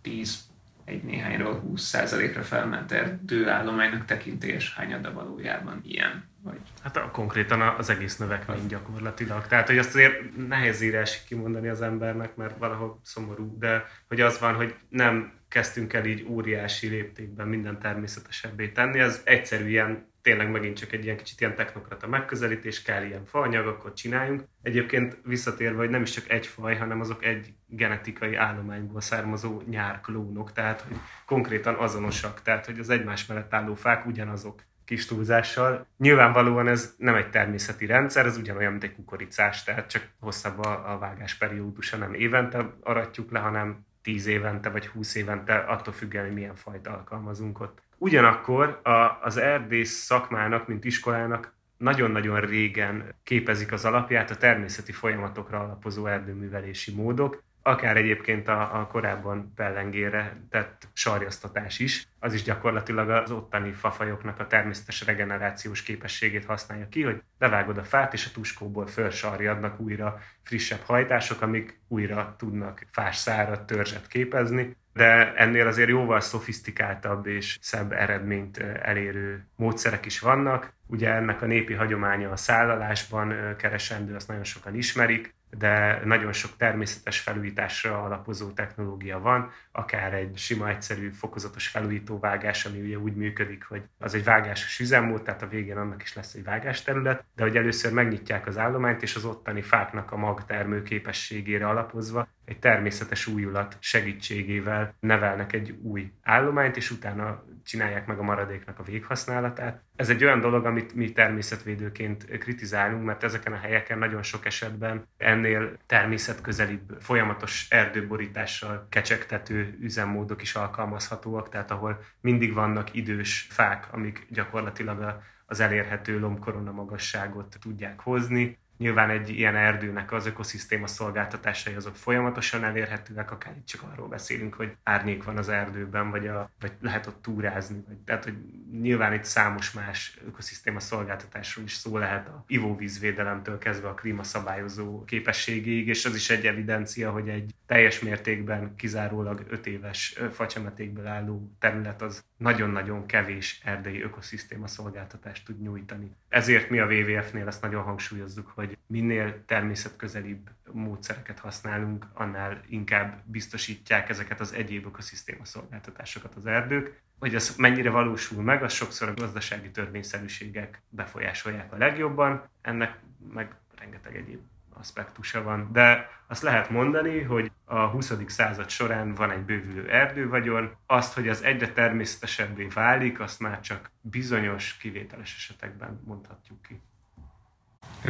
[0.01, 0.42] 10
[0.85, 6.31] egy néhányról 20%-ra felment erdőállománynak tekintés hányada valójában ilyen?
[6.41, 6.59] Vagy?
[6.83, 9.47] Hát a, konkrétan az egész növekmény gyakorlatilag.
[9.47, 14.39] Tehát, hogy azt azért nehéz írásig kimondani az embernek, mert valahol szomorú, de hogy az
[14.39, 20.51] van, hogy nem kezdtünk el így óriási léptékben minden természetesebbé tenni, az egyszerű ilyen tényleg
[20.51, 24.43] megint csak egy ilyen kicsit ilyen technokrata megközelítés, kell ilyen faanyag, akkor csináljunk.
[24.61, 30.51] Egyébként visszatérve, hogy nem is csak egy faj, hanem azok egy genetikai állományból származó nyárklónok,
[30.51, 35.87] tehát hogy konkrétan azonosak, tehát hogy az egymás mellett álló fák ugyanazok kis túlzással.
[35.97, 40.93] Nyilvánvalóan ez nem egy természeti rendszer, ez ugyanolyan, mint egy kukoricás, tehát csak hosszabb a,
[40.93, 46.25] a vágás periódusa, nem évente aratjuk le, hanem 10 évente vagy 20 évente, attól függően,
[46.25, 47.82] hogy milyen fajt alkalmazunk ott.
[48.03, 55.59] Ugyanakkor a, az erdész szakmának, mint iskolának nagyon-nagyon régen képezik az alapját a természeti folyamatokra
[55.59, 63.09] alapozó erdőművelési módok, akár egyébként a, a korábban pellengére tett sarjasztatás is, az is gyakorlatilag
[63.09, 68.31] az ottani fafajoknak a természetes regenerációs képességét használja ki, hogy levágod a fát, és a
[68.33, 75.89] tuskóból fölsarjadnak újra frissebb hajtások, amik újra tudnak fás szárat, törzset képezni, de ennél azért
[75.89, 80.73] jóval szofisztikáltabb és szebb eredményt elérő módszerek is vannak.
[80.87, 86.57] Ugye ennek a népi hagyománya a szállalásban keresendő, azt nagyon sokan ismerik, de nagyon sok
[86.57, 93.15] természetes felújításra alapozó technológia van, akár egy sima, egyszerű, fokozatos felújító vágás, ami ugye úgy
[93.15, 97.43] működik, hogy az egy vágásos üzemmód, tehát a végén annak is lesz egy vágásterület, de
[97.43, 103.27] hogy először megnyitják az állományt, és az ottani fáknak a magtermő képességére alapozva egy természetes
[103.27, 109.83] újulat segítségével nevelnek egy új állományt, és utána csinálják meg a maradéknak a véghasználatát.
[109.95, 115.07] Ez egy olyan dolog, amit mi természetvédőként kritizálunk, mert ezeken a helyeken nagyon sok esetben
[115.17, 124.27] ennél természetközelibb, folyamatos erdőborítással kecsegtető üzemmódok is alkalmazhatóak, tehát ahol mindig vannak idős fák, amik
[124.29, 131.95] gyakorlatilag az elérhető lombkorona magasságot tudják hozni, Nyilván egy ilyen erdőnek az ökoszisztéma szolgáltatásai azok
[131.95, 136.71] folyamatosan elérhetőek, akár itt csak arról beszélünk, hogy árnyék van az erdőben, vagy, a, vagy
[136.81, 137.83] lehet ott túrázni.
[137.87, 138.35] Vagy, tehát, hogy
[138.71, 145.87] nyilván itt számos más ökoszisztéma szolgáltatásról is szó lehet a ivóvízvédelemtől kezdve a klímaszabályozó képességéig,
[145.87, 152.01] és az is egy evidencia, hogy egy teljes mértékben kizárólag 5 éves facsemetékből álló terület
[152.01, 156.15] az nagyon-nagyon kevés erdei ökoszisztéma szolgáltatást tud nyújtani.
[156.29, 164.09] Ezért mi a WWF-nél ezt nagyon hangsúlyozzuk, hogy minél természetközelibb módszereket használunk, annál inkább biztosítják
[164.09, 167.01] ezeket az egyéb ökoszisztéma szolgáltatásokat az erdők.
[167.19, 172.99] Hogy ez mennyire valósul meg, az sokszor a gazdasági törvényszerűségek befolyásolják a legjobban, ennek
[173.33, 174.39] meg rengeteg egyéb
[174.79, 175.69] aspektusa van.
[175.71, 178.13] De azt lehet mondani, hogy a 20.
[178.27, 183.91] század során van egy bővülő erdővagyon, azt, hogy az egyre természetesebbé válik, azt már csak
[184.01, 186.81] bizonyos kivételes esetekben mondhatjuk ki.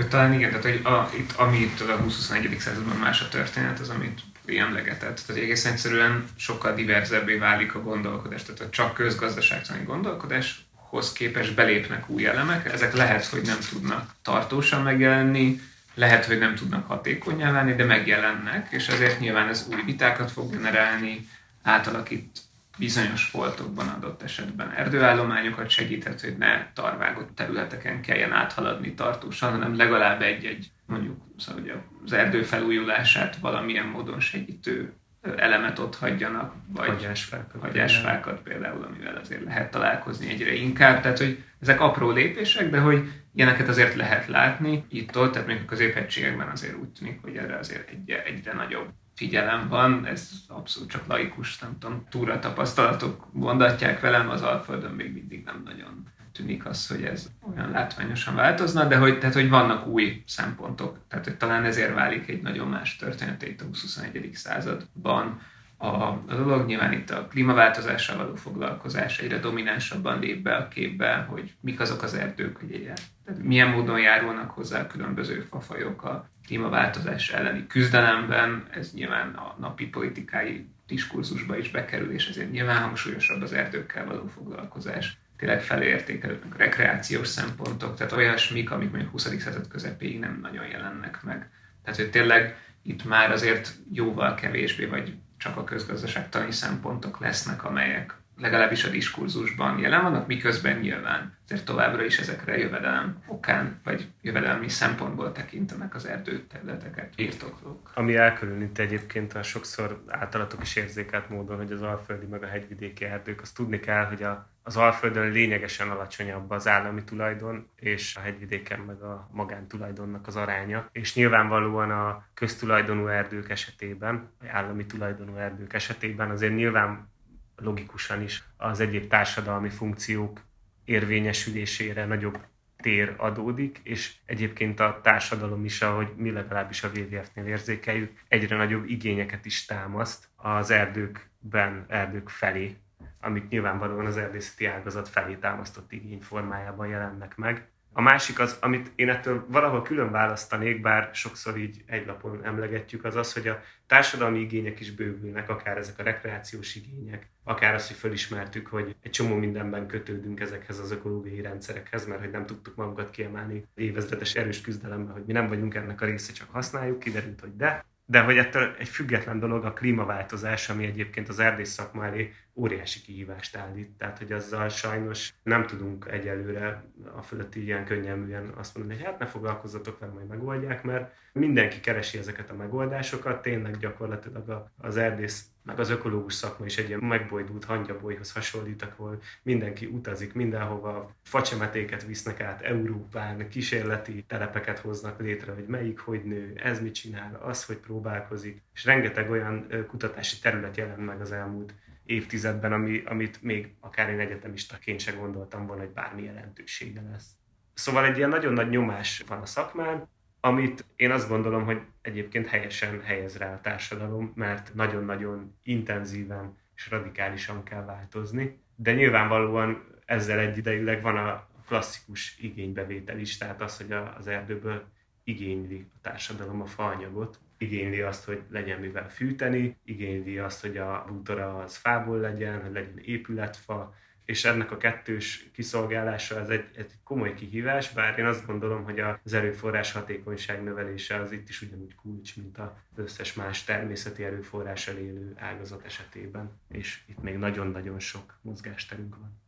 [0.10, 2.58] Talán igen, tehát hogy a, itt, ami itt a 20-21.
[2.58, 5.24] században más a történet, az amit emlegetett.
[5.26, 8.44] Tehát egész egyszerűen sokkal diverzebbé válik a gondolkodás.
[8.44, 12.74] Tehát a csak közgazdaságtani gondolkodáshoz képest belépnek új elemek.
[12.74, 15.62] Ezek lehet, hogy nem tudnak tartósan megjelenni,
[15.94, 20.52] lehet, hogy nem tudnak hatékonyá válni, de megjelennek, és ezért nyilván ez új vitákat fog
[20.52, 21.28] generálni,
[21.62, 22.40] átalakít
[22.78, 30.22] bizonyos foltokban adott esetben erdőállományokat segíthet, hogy ne tarvágott területeken kelljen áthaladni tartósan, hanem legalább
[30.22, 34.94] egy-egy mondjuk szóval, az erdő felújulását valamilyen módon segítő
[35.36, 41.02] elemet ott hagyjanak, vagy hagyásfákat, hagyásfákat például, amivel azért lehet találkozni egyre inkább.
[41.02, 45.66] Tehát, hogy ezek apró lépések, de hogy ilyeneket azért lehet látni itt-ott, tehát még a
[45.66, 51.08] középhegységekben azért úgy tűnik, hogy erre azért egyre, egyre nagyobb figyelem van, ez abszolút csak
[51.08, 56.88] laikus, nem tudom, túra tapasztalatok mondatják velem, az Alföldön még mindig nem nagyon tűnik az,
[56.88, 60.98] hogy ez olyan látványosan változna, de hogy, tehát, hogy vannak új szempontok.
[61.08, 64.30] Tehát, hogy talán ezért válik egy nagyon más története itt a 21.
[64.34, 65.42] században,
[65.84, 66.66] a, a dolog.
[66.66, 72.04] Nyilván itt a klímaváltozással való foglalkozás egyre dominánsabban lép be a képbe, hogy mik azok
[72.04, 72.94] az erdők, hogy egyre,
[73.26, 78.68] tehát milyen módon járulnak hozzá a különböző fafajok a klímaváltozás elleni küzdelemben.
[78.72, 84.28] Ez nyilván a napi politikai diskurzusba is bekerül, és ezért nyilván hangsúlyosabb az erdőkkel való
[84.28, 89.40] foglalkozás tényleg felértékelődnek rekreációs szempontok, tehát olyasmik, amik mondjuk 20.
[89.40, 91.50] század közepéig nem nagyon jelennek meg.
[91.84, 98.16] Tehát, hogy tényleg itt már azért jóval kevésbé, vagy csak a közgazdaságtani szempontok lesznek, amelyek
[98.38, 104.70] legalábbis a diskurzusban jelen vannak, miközben nyilván azért továbbra is ezekre jövedelem okán, vagy jövedelmi
[104.70, 107.92] szempontból tekintenek az erdőterületeket birtoklók.
[107.94, 113.06] Ami elkülönít egyébként a sokszor általatok is érzékelt módon, hogy az alföldi meg a hegyvidéki
[113.06, 118.20] erdők, azt tudni kell, hogy a, az alföldön lényegesen alacsonyabb az állami tulajdon, és a
[118.20, 120.90] hegyvidéken meg a magántulajdonnak az aránya.
[120.92, 127.12] És nyilvánvalóan a köztulajdonú erdők esetében, vagy állami tulajdonú erdők esetében azért nyilván
[127.56, 130.42] logikusan is az egyéb társadalmi funkciók
[130.86, 132.38] érvényesülésére nagyobb
[132.78, 138.90] tér adódik, és egyébként a társadalom is, ahogy mi legalábbis a WWF-nél érzékeljük, egyre nagyobb
[138.90, 142.76] igényeket is támaszt az erdőkben, erdők felé,
[143.24, 147.68] amik nyilvánvalóan az erdészeti ágazat felé támasztott igény formájában jelennek meg.
[147.96, 153.04] A másik az, amit én ettől valahol külön választanék, bár sokszor így egy lapon emlegetjük,
[153.04, 157.88] az az, hogy a társadalmi igények is bővülnek, akár ezek a rekreációs igények, akár az,
[157.88, 162.76] hogy fölismertük, hogy egy csomó mindenben kötődünk ezekhez az ökológiai rendszerekhez, mert hogy nem tudtuk
[162.76, 167.40] magunkat kiemelni évezredes erős küzdelemben, hogy mi nem vagyunk ennek a része, csak használjuk, kiderült,
[167.40, 167.86] hogy de.
[168.06, 173.02] De hogy ettől egy független dolog a klímaváltozás, ami egyébként az erdész szakma elé óriási
[173.02, 173.90] kihívást állít.
[173.98, 176.86] Tehát, hogy azzal sajnos nem tudunk egyelőre
[177.16, 181.80] a fölötti ilyen könnyelműen azt mondani, hogy hát ne foglalkozzatok vele, majd megoldják, mert mindenki
[181.80, 187.00] keresi ezeket a megoldásokat, tényleg gyakorlatilag az erdész meg az ökológus szakma is egy ilyen
[187.00, 195.52] megbojdult hangyabolyhoz hasonlít, ahol mindenki utazik mindenhova, facsemetéket visznek át Európán, kísérleti telepeket hoznak létre,
[195.52, 200.78] hogy melyik hogy nő, ez mit csinál, az hogy próbálkozik, és rengeteg olyan kutatási terület
[200.78, 201.74] jelent meg az elmúlt
[202.06, 207.32] évtizedben, ami, amit még akár én egyetemistaként se gondoltam volna, hogy bármi jelentősége lesz.
[207.74, 212.48] Szóval egy ilyen nagyon nagy nyomás van a szakmán, amit én azt gondolom, hogy egyébként
[212.48, 218.60] helyesen helyez rá a társadalom, mert nagyon-nagyon intenzíven és radikálisan kell változni.
[218.76, 224.84] De nyilvánvalóan ezzel egyidejűleg van a klasszikus igénybevétel is, tehát az, hogy az erdőből
[225.24, 231.06] igényli a társadalom a faanyagot, igényli azt, hogy legyen mivel fűteni, igényli azt, hogy a
[231.08, 233.94] bútora az fából legyen, hogy legyen épületfa,
[234.26, 239.00] és ennek a kettős kiszolgálása az egy, egy komoly kihívás, bár én azt gondolom, hogy
[239.00, 244.96] az erőforrás hatékonyság növelése az itt is ugyanúgy kulcs, mint az összes más természeti erőforrással
[244.96, 249.42] élő ágazat esetében, és itt még nagyon-nagyon sok mozgásterünk van.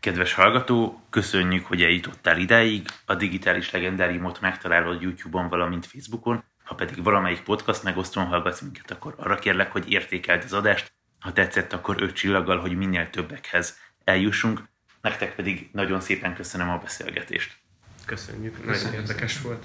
[0.00, 2.86] Kedves hallgató, köszönjük, hogy eljutottál idáig.
[3.04, 6.44] A digitális legendáriumot megtalálod YouTube-on, valamint Facebookon.
[6.68, 11.32] Ha pedig valamelyik podcast megosztón hallgatsz minket, akkor arra kérlek, hogy értékeld az adást, ha
[11.32, 14.62] tetszett, akkor öt csillaggal, hogy minél többekhez eljussunk.
[15.00, 17.56] Nektek pedig nagyon szépen köszönöm a beszélgetést.
[18.04, 19.64] Köszönjük, nagyon érdekes volt.